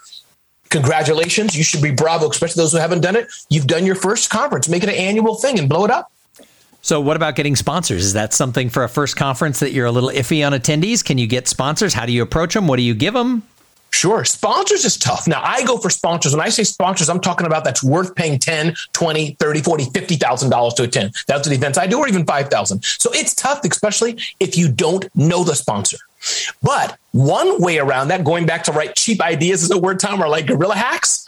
Congratulations. 0.69 1.55
You 1.55 1.63
should 1.63 1.81
be 1.81 1.91
bravo, 1.91 2.29
especially 2.29 2.61
those 2.61 2.71
who 2.71 2.77
haven't 2.77 3.01
done 3.01 3.15
it. 3.15 3.27
You've 3.49 3.67
done 3.67 3.85
your 3.85 3.95
first 3.95 4.29
conference. 4.29 4.69
Make 4.69 4.83
it 4.83 4.89
an 4.89 4.95
annual 4.95 5.35
thing 5.35 5.59
and 5.59 5.67
blow 5.67 5.83
it 5.83 5.91
up. 5.91 6.11
So, 6.85 7.01
what 7.01 7.15
about 7.15 7.33
getting 7.33 7.55
sponsors? 7.55 8.05
Is 8.05 8.13
that 8.13 8.31
something 8.31 8.69
for 8.69 8.83
a 8.83 8.87
first 8.87 9.17
conference 9.17 9.59
that 9.61 9.71
you're 9.71 9.87
a 9.87 9.91
little 9.91 10.11
iffy 10.11 10.45
on 10.45 10.53
attendees? 10.53 11.03
Can 11.03 11.17
you 11.17 11.25
get 11.25 11.47
sponsors? 11.47 11.95
How 11.95 12.05
do 12.05 12.11
you 12.11 12.21
approach 12.21 12.53
them? 12.53 12.67
What 12.67 12.75
do 12.75 12.83
you 12.83 12.93
give 12.93 13.15
them? 13.15 13.41
Sure. 13.89 14.23
Sponsors 14.23 14.85
is 14.85 14.95
tough. 14.95 15.27
Now, 15.27 15.41
I 15.43 15.63
go 15.63 15.79
for 15.79 15.89
sponsors. 15.89 16.33
When 16.33 16.45
I 16.45 16.49
say 16.49 16.63
sponsors, 16.63 17.09
I'm 17.09 17.19
talking 17.19 17.47
about 17.47 17.63
that's 17.63 17.83
worth 17.83 18.13
paying 18.13 18.37
10, 18.37 18.75
20, 18.93 19.31
30, 19.39 19.61
40, 19.63 19.85
$50,000 19.85 20.75
to 20.75 20.83
attend. 20.83 21.15
That's 21.25 21.47
the 21.47 21.55
events 21.55 21.79
I 21.79 21.87
do, 21.87 21.97
or 21.97 22.07
even 22.07 22.23
5,000. 22.23 22.83
So 22.83 23.09
it's 23.13 23.33
tough, 23.33 23.63
especially 23.63 24.19
if 24.39 24.55
you 24.55 24.71
don't 24.71 25.07
know 25.15 25.43
the 25.43 25.55
sponsor. 25.55 25.97
But 26.61 26.99
one 27.13 27.59
way 27.63 27.79
around 27.79 28.09
that, 28.09 28.23
going 28.23 28.45
back 28.45 28.63
to 28.65 28.71
right 28.71 28.95
cheap 28.95 29.23
ideas 29.23 29.63
is 29.63 29.71
a 29.71 29.77
word, 29.79 29.99
Tom, 29.99 30.21
or 30.21 30.27
like 30.27 30.45
guerrilla 30.45 30.75
hacks, 30.75 31.27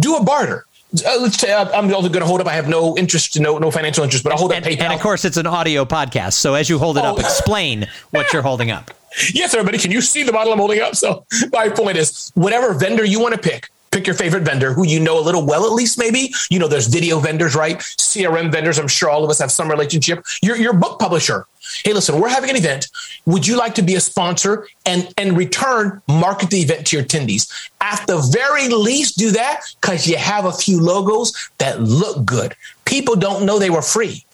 do 0.00 0.16
a 0.16 0.24
barter. 0.24 0.66
Uh, 0.94 1.18
let's 1.20 1.38
say 1.38 1.52
uh, 1.52 1.68
I'm 1.72 1.92
also 1.92 2.08
going 2.08 2.20
to 2.20 2.26
hold 2.26 2.40
up. 2.40 2.46
I 2.46 2.52
have 2.52 2.68
no 2.68 2.96
interest, 2.96 3.38
no 3.40 3.58
no 3.58 3.70
financial 3.70 4.04
interest, 4.04 4.22
but 4.22 4.32
I'll 4.32 4.38
hold 4.38 4.52
and, 4.52 4.64
up 4.64 4.70
PayPal. 4.70 4.82
And 4.82 4.92
of 4.92 5.00
course, 5.00 5.24
it's 5.24 5.36
an 5.36 5.46
audio 5.46 5.84
podcast, 5.84 6.34
so 6.34 6.54
as 6.54 6.68
you 6.68 6.78
hold 6.78 6.96
it 6.96 7.04
oh. 7.04 7.12
up, 7.12 7.18
explain 7.18 7.86
what 8.10 8.32
you're 8.32 8.42
holding 8.42 8.70
up. 8.70 8.90
Yes, 9.32 9.54
everybody, 9.54 9.78
can 9.78 9.90
you 9.90 10.02
see 10.02 10.24
the 10.24 10.32
bottle 10.32 10.52
I'm 10.52 10.58
holding 10.58 10.82
up? 10.82 10.94
So 10.94 11.24
my 11.50 11.70
point 11.70 11.96
is, 11.96 12.30
whatever 12.34 12.74
vendor 12.74 13.02
you 13.02 13.18
want 13.18 13.34
to 13.34 13.40
pick, 13.40 13.70
pick 13.90 14.06
your 14.06 14.14
favorite 14.14 14.42
vendor 14.42 14.74
who 14.74 14.86
you 14.86 15.00
know 15.00 15.18
a 15.18 15.24
little 15.24 15.46
well, 15.46 15.64
at 15.64 15.72
least 15.72 15.98
maybe. 15.98 16.34
You 16.50 16.58
know, 16.58 16.68
there's 16.68 16.86
video 16.86 17.18
vendors, 17.18 17.54
right? 17.54 17.78
CRM 17.78 18.52
vendors. 18.52 18.78
I'm 18.78 18.88
sure 18.88 19.08
all 19.08 19.24
of 19.24 19.30
us 19.30 19.38
have 19.38 19.50
some 19.50 19.70
relationship. 19.70 20.22
Your 20.42 20.56
your 20.56 20.74
book 20.74 20.98
publisher. 21.00 21.46
Hey, 21.84 21.92
listen, 21.92 22.20
we're 22.20 22.28
having 22.28 22.50
an 22.50 22.56
event. 22.56 22.88
Would 23.26 23.46
you 23.46 23.56
like 23.56 23.74
to 23.76 23.82
be 23.82 23.94
a 23.94 24.00
sponsor 24.00 24.66
and 24.84 25.12
and 25.16 25.36
return 25.36 26.02
market 26.08 26.50
the 26.50 26.60
event 26.60 26.86
to 26.88 26.96
your 26.96 27.04
attendees? 27.04 27.50
At 27.80 28.06
the 28.06 28.18
very 28.32 28.68
least, 28.68 29.18
do 29.18 29.30
that 29.32 29.62
because 29.80 30.06
you 30.06 30.16
have 30.16 30.44
a 30.44 30.52
few 30.52 30.80
logos 30.80 31.32
that 31.58 31.80
look 31.80 32.24
good. 32.24 32.54
People 32.84 33.16
don't 33.16 33.44
know 33.44 33.58
they 33.58 33.70
were 33.70 33.82
free. 33.82 34.24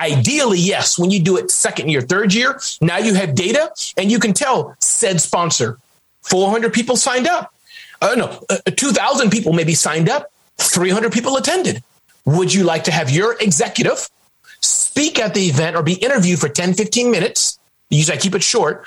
Ideally, 0.00 0.58
yes, 0.58 0.98
when 0.98 1.10
you 1.10 1.20
do 1.20 1.36
it 1.36 1.50
second 1.50 1.88
year, 1.88 2.00
third 2.00 2.32
year, 2.32 2.60
now 2.80 2.98
you 2.98 3.14
have 3.14 3.34
data 3.34 3.72
and 3.96 4.10
you 4.10 4.18
can 4.18 4.32
tell 4.32 4.76
said 4.80 5.20
sponsor 5.20 5.78
400 6.22 6.72
people 6.72 6.96
signed 6.96 7.26
up 7.26 7.52
uh, 8.00 8.14
no, 8.16 8.44
uh, 8.48 8.58
2,000 8.70 9.30
people 9.30 9.52
maybe 9.52 9.74
signed 9.74 10.08
up, 10.08 10.30
300 10.58 11.12
people 11.12 11.36
attended. 11.36 11.82
Would 12.24 12.52
you 12.52 12.64
like 12.64 12.84
to 12.84 12.92
have 12.92 13.10
your 13.10 13.36
executive 13.40 14.08
speak 14.60 15.18
at 15.18 15.34
the 15.34 15.46
event 15.46 15.76
or 15.76 15.82
be 15.82 15.94
interviewed 15.94 16.38
for 16.38 16.48
10, 16.48 16.74
15 16.74 17.10
minutes? 17.10 17.58
Usually 17.90 18.16
I 18.16 18.20
keep 18.20 18.34
it 18.34 18.42
short 18.42 18.86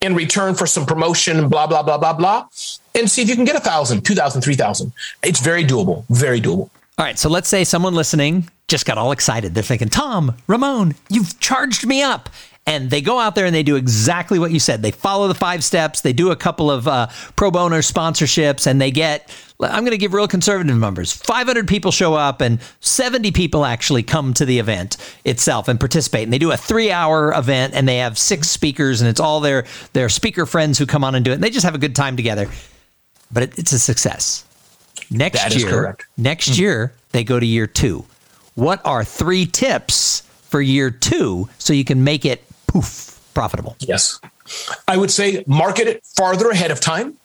in 0.00 0.14
return 0.14 0.54
for 0.54 0.66
some 0.66 0.84
promotion, 0.84 1.48
blah, 1.48 1.66
blah, 1.66 1.82
blah, 1.82 1.98
blah, 1.98 2.12
blah, 2.12 2.46
and 2.94 3.10
see 3.10 3.22
if 3.22 3.28
you 3.28 3.34
can 3.34 3.44
get 3.44 3.56
a 3.56 3.60
thousand, 3.60 4.04
two 4.04 4.14
thousand, 4.14 4.42
three 4.42 4.54
thousand. 4.54 4.92
It's 5.22 5.40
very 5.40 5.64
doable, 5.64 6.04
very 6.10 6.40
doable. 6.40 6.70
All 6.98 7.04
right. 7.04 7.18
So 7.18 7.28
let's 7.28 7.48
say 7.48 7.64
someone 7.64 7.94
listening 7.94 8.48
just 8.68 8.86
got 8.86 8.98
all 8.98 9.12
excited. 9.12 9.54
They're 9.54 9.62
thinking, 9.62 9.88
Tom, 9.88 10.36
Ramon, 10.46 10.94
you've 11.08 11.38
charged 11.40 11.86
me 11.86 12.02
up 12.02 12.28
and 12.66 12.88
they 12.88 13.02
go 13.02 13.18
out 13.18 13.34
there 13.34 13.44
and 13.44 13.54
they 13.54 13.62
do 13.62 13.76
exactly 13.76 14.38
what 14.38 14.50
you 14.50 14.58
said. 14.58 14.80
They 14.80 14.90
follow 14.90 15.28
the 15.28 15.34
five 15.34 15.62
steps. 15.62 16.00
They 16.00 16.14
do 16.14 16.30
a 16.30 16.36
couple 16.36 16.70
of 16.70 16.88
uh, 16.88 17.08
pro 17.36 17.50
bono 17.50 17.78
sponsorships, 17.78 18.66
and 18.66 18.80
they 18.80 18.90
get. 18.90 19.30
I'm 19.60 19.84
going 19.84 19.92
to 19.92 19.98
give 19.98 20.12
real 20.12 20.26
conservative 20.26 20.76
numbers. 20.76 21.12
500 21.12 21.68
people 21.68 21.92
show 21.92 22.14
up, 22.14 22.40
and 22.40 22.60
70 22.80 23.30
people 23.30 23.64
actually 23.64 24.02
come 24.02 24.34
to 24.34 24.44
the 24.44 24.58
event 24.58 24.96
itself 25.24 25.68
and 25.68 25.78
participate. 25.78 26.24
And 26.24 26.32
they 26.32 26.38
do 26.38 26.50
a 26.50 26.56
three-hour 26.56 27.32
event, 27.34 27.74
and 27.74 27.86
they 27.86 27.98
have 27.98 28.18
six 28.18 28.48
speakers, 28.48 29.00
and 29.00 29.08
it's 29.08 29.20
all 29.20 29.40
their 29.40 29.66
their 29.92 30.08
speaker 30.08 30.46
friends 30.46 30.78
who 30.78 30.86
come 30.86 31.04
on 31.04 31.14
and 31.14 31.24
do 31.24 31.32
it. 31.32 31.34
And 31.34 31.42
they 31.42 31.50
just 31.50 31.64
have 31.64 31.74
a 31.74 31.78
good 31.78 31.94
time 31.94 32.16
together. 32.16 32.48
But 33.30 33.42
it, 33.42 33.58
it's 33.58 33.72
a 33.72 33.78
success. 33.78 34.44
Next 35.10 35.42
that 35.42 35.54
year, 35.54 35.98
next 36.16 36.52
mm-hmm. 36.52 36.62
year 36.62 36.92
they 37.12 37.24
go 37.24 37.38
to 37.38 37.46
year 37.46 37.66
two. 37.66 38.06
What 38.54 38.80
are 38.86 39.04
three 39.04 39.44
tips 39.44 40.22
for 40.48 40.62
year 40.62 40.90
two 40.90 41.48
so 41.58 41.72
you 41.72 41.84
can 41.84 42.04
make 42.04 42.24
it 42.24 42.44
poof, 42.74 43.20
profitable. 43.34 43.76
Yes. 43.78 44.20
I 44.88 44.96
would 44.96 45.10
say 45.10 45.44
market 45.46 45.86
it 45.86 46.04
farther 46.04 46.50
ahead 46.50 46.70
of 46.70 46.80
time. 46.80 47.16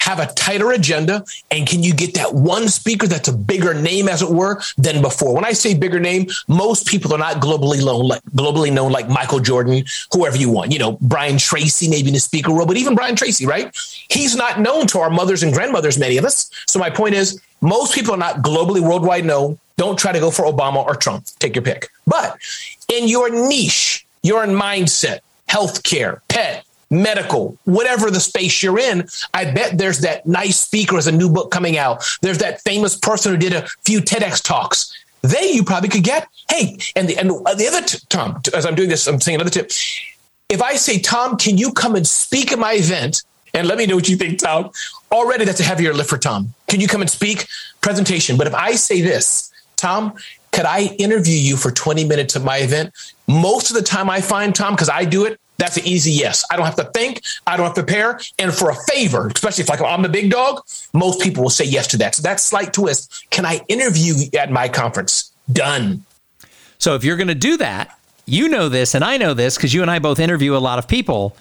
have 0.00 0.18
a 0.18 0.26
tighter 0.32 0.72
agenda, 0.72 1.24
and 1.50 1.66
can 1.66 1.82
you 1.82 1.94
get 1.94 2.14
that 2.14 2.34
one 2.34 2.68
speaker 2.68 3.06
that's 3.06 3.28
a 3.28 3.32
bigger 3.32 3.74
name, 3.74 4.08
as 4.08 4.22
it 4.22 4.30
were, 4.30 4.60
than 4.76 5.02
before? 5.02 5.34
When 5.34 5.44
I 5.44 5.52
say 5.52 5.74
bigger 5.74 6.00
name, 6.00 6.26
most 6.48 6.86
people 6.86 7.14
are 7.14 7.18
not 7.18 7.36
globally 7.36 7.84
known 7.84 8.08
like 8.08 8.22
globally 8.34 8.72
known 8.72 8.92
like 8.92 9.08
Michael 9.08 9.40
Jordan, 9.40 9.84
whoever 10.12 10.36
you 10.36 10.50
want. 10.50 10.72
You 10.72 10.78
know, 10.78 10.98
Brian 11.02 11.38
Tracy, 11.38 11.88
maybe 11.88 12.08
in 12.08 12.14
the 12.14 12.20
speaker 12.20 12.52
role, 12.52 12.66
but 12.66 12.76
even 12.76 12.94
Brian 12.94 13.14
Tracy, 13.14 13.46
right? 13.46 13.74
He's 14.08 14.34
not 14.34 14.60
known 14.60 14.86
to 14.88 14.98
our 14.98 15.10
mothers 15.10 15.42
and 15.42 15.52
grandmothers, 15.52 15.98
many 15.98 16.16
of 16.16 16.24
us. 16.24 16.50
So 16.66 16.78
my 16.78 16.90
point 16.90 17.14
is, 17.14 17.40
most 17.60 17.94
people 17.94 18.14
are 18.14 18.18
not 18.18 18.36
globally 18.36 18.80
worldwide 18.80 19.26
known. 19.26 19.58
Don't 19.76 19.98
try 19.98 20.12
to 20.12 20.20
go 20.20 20.30
for 20.30 20.44
Obama 20.44 20.84
or 20.84 20.94
Trump. 20.94 21.26
Take 21.38 21.54
your 21.54 21.62
pick. 21.62 21.88
But 22.06 22.38
in 22.88 23.06
your 23.06 23.30
niche, 23.30 24.06
your 24.22 24.44
mindset, 24.46 25.20
healthcare, 25.48 26.20
pet, 26.28 26.64
medical, 26.90 27.56
whatever 27.64 28.10
the 28.10 28.20
space 28.20 28.62
you're 28.62 28.78
in, 28.78 29.08
I 29.32 29.50
bet 29.50 29.78
there's 29.78 30.00
that 30.00 30.26
nice 30.26 30.58
speaker 30.60 30.96
as 30.98 31.06
a 31.06 31.12
new 31.12 31.30
book 31.30 31.50
coming 31.50 31.78
out. 31.78 32.04
There's 32.20 32.38
that 32.38 32.60
famous 32.62 32.96
person 32.96 33.32
who 33.32 33.38
did 33.38 33.52
a 33.52 33.66
few 33.84 34.00
TEDx 34.00 34.42
talks. 34.42 34.92
They 35.22 35.52
you 35.52 35.64
probably 35.64 35.88
could 35.88 36.04
get. 36.04 36.28
Hey, 36.50 36.78
and 36.96 37.08
the 37.08 37.16
and 37.16 37.30
the 37.30 37.66
other 37.68 37.86
t- 37.86 37.98
Tom, 38.08 38.40
as 38.54 38.64
I'm 38.64 38.74
doing 38.74 38.88
this, 38.88 39.06
I'm 39.06 39.20
saying 39.20 39.36
another 39.36 39.50
tip. 39.50 39.70
If 40.48 40.62
I 40.62 40.74
say, 40.74 40.98
Tom, 40.98 41.36
can 41.36 41.58
you 41.58 41.72
come 41.72 41.94
and 41.94 42.06
speak 42.06 42.52
at 42.52 42.58
my 42.58 42.72
event? 42.72 43.22
And 43.52 43.66
let 43.66 43.78
me 43.78 43.86
know 43.86 43.96
what 43.96 44.08
you 44.08 44.16
think, 44.16 44.38
Tom. 44.38 44.70
Already 45.12 45.44
that's 45.44 45.60
a 45.60 45.64
heavier 45.64 45.92
lift 45.92 46.08
for 46.08 46.18
Tom. 46.18 46.54
Can 46.68 46.80
you 46.80 46.86
come 46.86 47.00
and 47.00 47.10
speak? 47.10 47.46
Presentation. 47.80 48.36
But 48.36 48.46
if 48.46 48.54
I 48.54 48.72
say 48.72 49.00
this, 49.00 49.52
Tom, 49.76 50.14
could 50.52 50.64
I 50.64 50.94
interview 50.98 51.38
you 51.38 51.56
for 51.56 51.70
20 51.70 52.04
minutes 52.04 52.36
at 52.36 52.42
my 52.42 52.58
event? 52.58 52.92
Most 53.28 53.70
of 53.70 53.76
the 53.76 53.82
time 53.82 54.10
I 54.10 54.20
find, 54.20 54.54
Tom, 54.54 54.74
because 54.74 54.88
I 54.88 55.04
do 55.04 55.24
it, 55.24 55.40
that's 55.58 55.76
an 55.76 55.86
easy 55.86 56.10
yes. 56.10 56.42
I 56.50 56.56
don't 56.56 56.64
have 56.64 56.76
to 56.76 56.84
think. 56.84 57.20
I 57.46 57.56
don't 57.56 57.66
have 57.66 57.74
to 57.74 57.82
prepare. 57.82 58.18
And 58.38 58.52
for 58.52 58.70
a 58.70 58.74
favor, 58.88 59.28
especially 59.28 59.62
if 59.62 59.68
like 59.68 59.82
I'm 59.82 60.02
the 60.02 60.08
big 60.08 60.30
dog, 60.30 60.62
most 60.94 61.20
people 61.20 61.42
will 61.42 61.50
say 61.50 61.66
yes 61.66 61.86
to 61.88 61.98
that. 61.98 62.14
So 62.14 62.22
that 62.22 62.40
slight 62.40 62.72
twist. 62.72 63.26
Can 63.30 63.44
I 63.44 63.60
interview 63.68 64.14
at 64.38 64.50
my 64.50 64.68
conference? 64.68 65.32
Done. 65.52 66.04
So 66.78 66.94
if 66.94 67.04
you're 67.04 67.18
going 67.18 67.28
to 67.28 67.34
do 67.34 67.58
that, 67.58 67.98
you 68.24 68.48
know 68.48 68.70
this 68.70 68.94
and 68.94 69.04
I 69.04 69.18
know 69.18 69.34
this 69.34 69.56
because 69.56 69.74
you 69.74 69.82
and 69.82 69.90
I 69.90 69.98
both 69.98 70.18
interview 70.18 70.56
a 70.56 70.58
lot 70.58 70.78
of 70.78 70.88
people. 70.88 71.36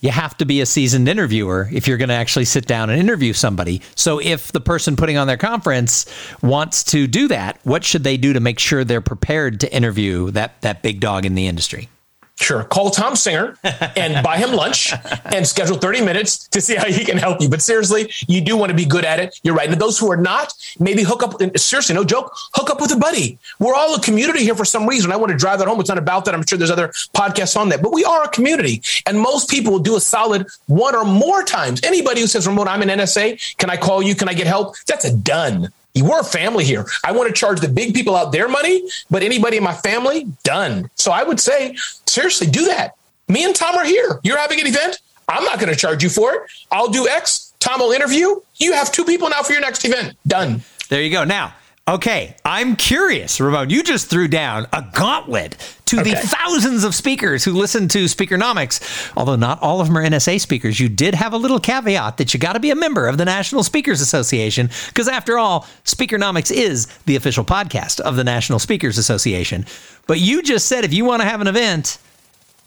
You 0.00 0.10
have 0.10 0.36
to 0.38 0.44
be 0.44 0.60
a 0.60 0.66
seasoned 0.66 1.08
interviewer 1.08 1.68
if 1.72 1.88
you're 1.88 1.96
going 1.96 2.10
to 2.10 2.14
actually 2.14 2.44
sit 2.44 2.66
down 2.66 2.90
and 2.90 3.00
interview 3.00 3.32
somebody. 3.32 3.80
So 3.94 4.20
if 4.20 4.52
the 4.52 4.60
person 4.60 4.94
putting 4.94 5.16
on 5.16 5.26
their 5.26 5.38
conference 5.38 6.04
wants 6.42 6.84
to 6.84 7.06
do 7.06 7.28
that, 7.28 7.58
what 7.64 7.82
should 7.82 8.04
they 8.04 8.18
do 8.18 8.34
to 8.34 8.40
make 8.40 8.58
sure 8.58 8.84
they're 8.84 9.00
prepared 9.00 9.60
to 9.60 9.74
interview 9.74 10.30
that 10.32 10.60
that 10.60 10.82
big 10.82 11.00
dog 11.00 11.24
in 11.24 11.34
the 11.34 11.46
industry? 11.46 11.88
Sure. 12.38 12.64
Call 12.64 12.90
Tom 12.90 13.16
Singer 13.16 13.56
and 13.96 14.22
buy 14.24 14.36
him 14.36 14.52
lunch 14.52 14.92
and 15.24 15.46
schedule 15.46 15.78
30 15.78 16.02
minutes 16.02 16.46
to 16.48 16.60
see 16.60 16.74
how 16.76 16.84
he 16.84 17.04
can 17.04 17.16
help 17.16 17.40
you. 17.40 17.48
But 17.48 17.62
seriously, 17.62 18.12
you 18.28 18.42
do 18.42 18.56
want 18.56 18.70
to 18.70 18.76
be 18.76 18.84
good 18.84 19.06
at 19.06 19.18
it. 19.18 19.40
You're 19.42 19.54
right. 19.54 19.70
And 19.70 19.80
those 19.80 19.98
who 19.98 20.10
are 20.12 20.18
not, 20.18 20.52
maybe 20.78 21.02
hook 21.02 21.22
up. 21.22 21.40
Seriously, 21.58 21.94
no 21.94 22.04
joke. 22.04 22.32
Hook 22.54 22.68
up 22.68 22.80
with 22.80 22.92
a 22.92 22.96
buddy. 22.96 23.38
We're 23.58 23.74
all 23.74 23.94
a 23.94 24.00
community 24.00 24.40
here 24.40 24.54
for 24.54 24.66
some 24.66 24.86
reason. 24.86 25.12
I 25.12 25.16
want 25.16 25.32
to 25.32 25.38
drive 25.38 25.60
that 25.60 25.68
home. 25.68 25.80
It's 25.80 25.88
not 25.88 25.98
about 25.98 26.26
that. 26.26 26.34
I'm 26.34 26.44
sure 26.46 26.58
there's 26.58 26.70
other 26.70 26.88
podcasts 27.14 27.56
on 27.56 27.70
that, 27.70 27.82
but 27.82 27.92
we 27.92 28.04
are 28.04 28.24
a 28.24 28.28
community. 28.28 28.82
And 29.06 29.18
most 29.18 29.48
people 29.48 29.72
will 29.72 29.78
do 29.78 29.96
a 29.96 30.00
solid 30.00 30.46
one 30.66 30.94
or 30.94 31.04
more 31.04 31.42
times. 31.42 31.80
Anybody 31.84 32.20
who 32.20 32.26
says, 32.26 32.46
Ramon, 32.46 32.68
I'm 32.68 32.82
an 32.82 32.88
NSA. 32.90 33.56
Can 33.56 33.70
I 33.70 33.78
call 33.78 34.02
you? 34.02 34.14
Can 34.14 34.28
I 34.28 34.34
get 34.34 34.46
help? 34.46 34.76
That's 34.86 35.06
a 35.06 35.16
done. 35.16 35.72
We're 36.02 36.20
a 36.20 36.24
family 36.24 36.64
here. 36.64 36.86
I 37.04 37.12
want 37.12 37.28
to 37.28 37.34
charge 37.34 37.60
the 37.60 37.68
big 37.68 37.94
people 37.94 38.16
out 38.16 38.32
their 38.32 38.48
money, 38.48 38.82
but 39.10 39.22
anybody 39.22 39.56
in 39.56 39.62
my 39.62 39.74
family, 39.74 40.26
done. 40.42 40.90
So 40.94 41.10
I 41.12 41.22
would 41.22 41.40
say, 41.40 41.76
seriously, 42.06 42.46
do 42.46 42.66
that. 42.66 42.96
Me 43.28 43.44
and 43.44 43.54
Tom 43.54 43.74
are 43.74 43.84
here. 43.84 44.20
You're 44.22 44.38
having 44.38 44.60
an 44.60 44.66
event. 44.66 45.00
I'm 45.28 45.44
not 45.44 45.58
going 45.58 45.72
to 45.72 45.78
charge 45.78 46.02
you 46.02 46.10
for 46.10 46.34
it. 46.34 46.42
I'll 46.70 46.88
do 46.88 47.08
X. 47.08 47.52
Tom 47.58 47.80
will 47.80 47.92
interview. 47.92 48.40
You 48.56 48.72
have 48.74 48.92
two 48.92 49.04
people 49.04 49.28
now 49.28 49.42
for 49.42 49.52
your 49.52 49.60
next 49.60 49.84
event. 49.84 50.16
Done. 50.26 50.62
There 50.88 51.02
you 51.02 51.10
go. 51.10 51.24
Now, 51.24 51.54
Okay, 51.88 52.34
I'm 52.44 52.74
curious, 52.74 53.40
Ramon. 53.40 53.70
You 53.70 53.84
just 53.84 54.10
threw 54.10 54.26
down 54.26 54.66
a 54.72 54.84
gauntlet 54.92 55.56
to 55.84 56.00
okay. 56.00 56.14
the 56.14 56.16
thousands 56.16 56.82
of 56.82 56.96
speakers 56.96 57.44
who 57.44 57.52
listen 57.52 57.86
to 57.86 58.06
Speakernomics. 58.06 59.12
Although 59.16 59.36
not 59.36 59.62
all 59.62 59.80
of 59.80 59.86
them 59.86 59.96
are 59.96 60.02
NSA 60.02 60.40
speakers, 60.40 60.80
you 60.80 60.88
did 60.88 61.14
have 61.14 61.32
a 61.32 61.36
little 61.36 61.60
caveat 61.60 62.16
that 62.16 62.34
you 62.34 62.40
got 62.40 62.54
to 62.54 62.60
be 62.60 62.72
a 62.72 62.74
member 62.74 63.06
of 63.06 63.18
the 63.18 63.24
National 63.24 63.62
Speakers 63.62 64.00
Association, 64.00 64.68
because 64.88 65.06
after 65.06 65.38
all, 65.38 65.60
Speakernomics 65.84 66.50
is 66.50 66.86
the 67.06 67.14
official 67.14 67.44
podcast 67.44 68.00
of 68.00 68.16
the 68.16 68.24
National 68.24 68.58
Speakers 68.58 68.98
Association. 68.98 69.64
But 70.08 70.18
you 70.18 70.42
just 70.42 70.66
said 70.66 70.84
if 70.84 70.92
you 70.92 71.04
want 71.04 71.22
to 71.22 71.28
have 71.28 71.40
an 71.40 71.46
event, 71.46 71.98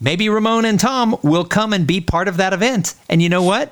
maybe 0.00 0.30
Ramon 0.30 0.64
and 0.64 0.80
Tom 0.80 1.18
will 1.22 1.44
come 1.44 1.74
and 1.74 1.86
be 1.86 2.00
part 2.00 2.26
of 2.26 2.38
that 2.38 2.54
event. 2.54 2.94
And 3.10 3.20
you 3.20 3.28
know 3.28 3.42
what? 3.42 3.70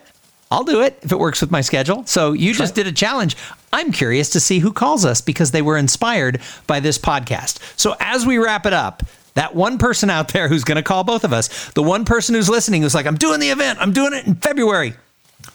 I'll 0.50 0.64
do 0.64 0.80
it 0.80 0.98
if 1.02 1.12
it 1.12 1.18
works 1.18 1.40
with 1.40 1.50
my 1.50 1.60
schedule. 1.60 2.06
So 2.06 2.32
you 2.32 2.54
just 2.54 2.74
did 2.74 2.86
a 2.86 2.92
challenge. 2.92 3.36
I'm 3.72 3.92
curious 3.92 4.30
to 4.30 4.40
see 4.40 4.60
who 4.60 4.72
calls 4.72 5.04
us 5.04 5.20
because 5.20 5.50
they 5.50 5.62
were 5.62 5.76
inspired 5.76 6.40
by 6.66 6.80
this 6.80 6.98
podcast. 6.98 7.58
So 7.78 7.96
as 8.00 8.24
we 8.24 8.38
wrap 8.38 8.64
it 8.64 8.72
up, 8.72 9.02
that 9.34 9.54
one 9.54 9.78
person 9.78 10.10
out 10.10 10.28
there 10.28 10.48
who's 10.48 10.64
going 10.64 10.76
to 10.76 10.82
call 10.82 11.04
both 11.04 11.22
of 11.24 11.32
us, 11.32 11.70
the 11.72 11.82
one 11.82 12.04
person 12.04 12.34
who's 12.34 12.48
listening 12.48 12.82
who's 12.82 12.94
like, 12.94 13.06
I'm 13.06 13.16
doing 13.16 13.40
the 13.40 13.50
event, 13.50 13.78
I'm 13.80 13.92
doing 13.92 14.12
it 14.12 14.26
in 14.26 14.34
February. 14.34 14.94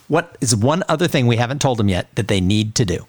What 0.07 0.37
is 0.41 0.55
one 0.55 0.83
other 0.87 1.07
thing 1.07 1.27
we 1.27 1.37
haven't 1.37 1.61
told 1.61 1.79
them 1.79 1.89
yet 1.89 2.07
that 2.15 2.27
they 2.27 2.39
need 2.39 2.75
to 2.75 2.85
do? 2.85 3.07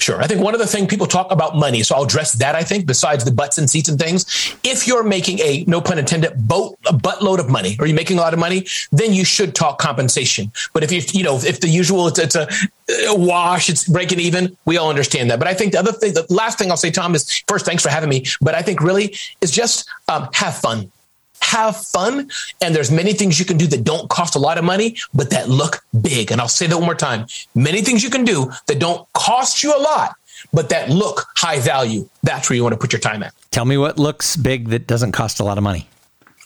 Sure. 0.00 0.22
I 0.22 0.26
think 0.26 0.40
one 0.40 0.54
of 0.54 0.60
the 0.60 0.66
things 0.66 0.86
people 0.86 1.06
talk 1.06 1.32
about 1.32 1.56
money. 1.56 1.82
So 1.82 1.96
I'll 1.96 2.04
address 2.04 2.32
that, 2.34 2.54
I 2.54 2.62
think, 2.62 2.86
besides 2.86 3.24
the 3.24 3.32
butts 3.32 3.58
and 3.58 3.68
seats 3.68 3.88
and 3.88 3.98
things. 3.98 4.56
If 4.62 4.86
you're 4.86 5.02
making 5.02 5.40
a, 5.40 5.64
no 5.66 5.80
pun 5.80 5.98
intended, 5.98 6.46
boat, 6.46 6.78
a 6.86 6.92
buttload 6.92 7.40
of 7.40 7.50
money, 7.50 7.76
or 7.80 7.86
you're 7.86 7.96
making 7.96 8.18
a 8.18 8.20
lot 8.20 8.32
of 8.32 8.38
money, 8.38 8.66
then 8.92 9.12
you 9.12 9.24
should 9.24 9.54
talk 9.54 9.78
compensation. 9.78 10.52
But 10.72 10.84
if 10.84 10.92
you, 10.92 11.02
you 11.12 11.24
know, 11.24 11.36
if 11.36 11.60
the 11.60 11.68
usual, 11.68 12.06
it's, 12.06 12.18
it's 12.18 12.36
a, 12.36 12.48
a 13.08 13.14
wash, 13.14 13.68
it's 13.68 13.88
breaking 13.88 14.20
even, 14.20 14.56
we 14.64 14.76
all 14.76 14.88
understand 14.88 15.30
that. 15.30 15.38
But 15.38 15.48
I 15.48 15.54
think 15.54 15.72
the 15.72 15.80
other 15.80 15.92
thing, 15.92 16.14
the 16.14 16.26
last 16.30 16.58
thing 16.58 16.70
I'll 16.70 16.76
say, 16.76 16.90
Tom, 16.90 17.14
is 17.14 17.42
first, 17.48 17.66
thanks 17.66 17.82
for 17.82 17.88
having 17.88 18.08
me. 18.08 18.24
But 18.40 18.54
I 18.54 18.62
think 18.62 18.80
really 18.80 19.16
is 19.40 19.50
just 19.50 19.88
um, 20.08 20.28
have 20.32 20.56
fun 20.56 20.90
have 21.40 21.76
fun. 21.76 22.30
And 22.60 22.74
there's 22.74 22.90
many 22.90 23.12
things 23.12 23.38
you 23.38 23.44
can 23.44 23.56
do 23.56 23.66
that 23.68 23.84
don't 23.84 24.08
cost 24.08 24.34
a 24.34 24.38
lot 24.38 24.58
of 24.58 24.64
money, 24.64 24.96
but 25.14 25.30
that 25.30 25.48
look 25.48 25.84
big. 26.00 26.30
And 26.30 26.40
I'll 26.40 26.48
say 26.48 26.66
that 26.66 26.76
one 26.76 26.86
more 26.86 26.94
time. 26.94 27.26
Many 27.54 27.82
things 27.82 28.02
you 28.02 28.10
can 28.10 28.24
do 28.24 28.50
that 28.66 28.78
don't 28.78 29.10
cost 29.12 29.62
you 29.62 29.76
a 29.76 29.80
lot, 29.80 30.16
but 30.52 30.68
that 30.70 30.88
look 30.90 31.26
high 31.36 31.60
value. 31.60 32.08
That's 32.22 32.48
where 32.48 32.56
you 32.56 32.62
want 32.62 32.74
to 32.74 32.78
put 32.78 32.92
your 32.92 33.00
time 33.00 33.22
at. 33.22 33.34
Tell 33.50 33.64
me 33.64 33.76
what 33.76 33.98
looks 33.98 34.36
big 34.36 34.68
that 34.68 34.86
doesn't 34.86 35.12
cost 35.12 35.40
a 35.40 35.44
lot 35.44 35.58
of 35.58 35.64
money. 35.64 35.88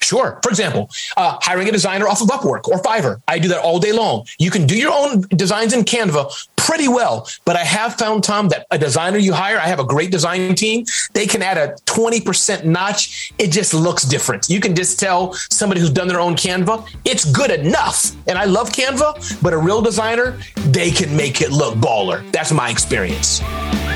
Sure. 0.03 0.38
For 0.43 0.49
example, 0.49 0.91
uh, 1.17 1.38
hiring 1.41 1.69
a 1.69 1.73
designer 1.73 2.09
off 2.09 2.21
of 2.21 2.29
Upwork 2.29 2.69
or 2.69 2.81
Fiverr. 2.83 3.21
I 3.29 3.38
do 3.38 3.49
that 3.49 3.59
all 3.59 3.79
day 3.79 3.93
long. 3.93 4.27
You 4.38 4.51
can 4.51 4.67
do 4.67 4.77
your 4.77 4.93
own 4.93 5.23
designs 5.31 5.73
in 5.73 5.85
Canva 5.85 6.47
pretty 6.57 6.88
well, 6.88 7.29
but 7.45 7.57
I 7.57 7.65
have 7.65 7.95
found, 7.95 8.23
Tom, 8.23 8.49
that 8.49 8.67
a 8.71 8.79
designer 8.79 9.19
you 9.19 9.33
hire, 9.33 9.59
I 9.59 9.67
have 9.67 9.81
a 9.81 9.85
great 9.85 10.11
design 10.11 10.55
team, 10.55 10.85
they 11.12 11.27
can 11.27 11.43
add 11.43 11.59
a 11.59 11.75
20% 11.87 12.65
notch. 12.65 13.33
It 13.38 13.49
just 13.49 13.75
looks 13.75 14.05
different. 14.05 14.49
You 14.49 14.61
can 14.61 14.75
just 14.75 14.99
tell 14.99 15.33
somebody 15.51 15.81
who's 15.81 15.91
done 15.91 16.09
their 16.09 16.21
own 16.21 16.35
Canva, 16.35 16.88
it's 17.05 17.25
good 17.25 17.51
enough. 17.51 18.12
And 18.29 18.38
I 18.38 18.45
love 18.45 18.71
Canva, 18.71 19.43
but 19.43 19.53
a 19.53 19.59
real 19.59 19.83
designer, 19.83 20.38
they 20.69 20.91
can 20.91 21.15
make 21.17 21.41
it 21.41 21.51
look 21.51 21.75
baller. 21.75 22.31
That's 22.33 22.53
my 22.53 22.71
experience. 22.71 23.43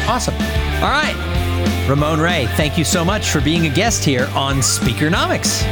Awesome. 0.09 0.35
All 0.35 0.90
right. 0.90 1.45
Ramon 1.88 2.20
Ray, 2.20 2.46
thank 2.57 2.76
you 2.76 2.85
so 2.85 3.05
much 3.05 3.31
for 3.31 3.40
being 3.40 3.66
a 3.66 3.70
guest 3.70 4.05
here 4.05 4.29
on 4.35 4.57
Speakernomics. 4.57 5.62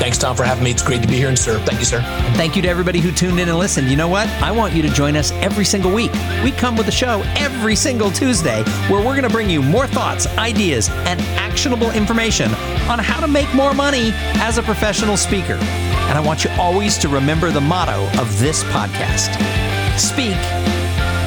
Thanks, 0.00 0.16
Tom, 0.16 0.34
for 0.34 0.44
having 0.44 0.64
me. 0.64 0.70
It's 0.70 0.82
great 0.82 1.02
to 1.02 1.08
be 1.08 1.16
here 1.16 1.28
and 1.28 1.38
serve. 1.38 1.62
Thank 1.62 1.78
you, 1.78 1.84
sir. 1.84 2.00
And 2.00 2.36
thank 2.36 2.56
you 2.56 2.62
to 2.62 2.68
everybody 2.68 3.00
who 3.00 3.12
tuned 3.12 3.38
in 3.38 3.48
and 3.48 3.58
listened. 3.58 3.88
You 3.88 3.96
know 3.96 4.08
what? 4.08 4.28
I 4.42 4.50
want 4.50 4.72
you 4.72 4.80
to 4.82 4.88
join 4.88 5.16
us 5.16 5.30
every 5.32 5.64
single 5.64 5.92
week. 5.92 6.12
We 6.42 6.52
come 6.52 6.76
with 6.76 6.88
a 6.88 6.92
show 6.92 7.22
every 7.36 7.76
single 7.76 8.10
Tuesday 8.10 8.62
where 8.88 9.04
we're 9.04 9.12
going 9.12 9.24
to 9.24 9.28
bring 9.28 9.50
you 9.50 9.62
more 9.62 9.86
thoughts, 9.86 10.26
ideas, 10.38 10.88
and 10.90 11.20
actionable 11.36 11.90
information 11.90 12.54
on 12.88 12.98
how 12.98 13.20
to 13.20 13.28
make 13.28 13.52
more 13.54 13.74
money 13.74 14.12
as 14.40 14.56
a 14.56 14.62
professional 14.62 15.18
speaker. 15.18 15.54
And 15.54 16.16
I 16.16 16.20
want 16.20 16.44
you 16.44 16.50
always 16.52 16.96
to 16.98 17.08
remember 17.08 17.50
the 17.50 17.60
motto 17.60 18.08
of 18.20 18.38
this 18.40 18.64
podcast 18.64 19.36
Speak, 19.98 20.32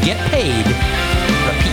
get 0.04 0.18
paid, 0.32 0.66
repeat. 1.46 1.73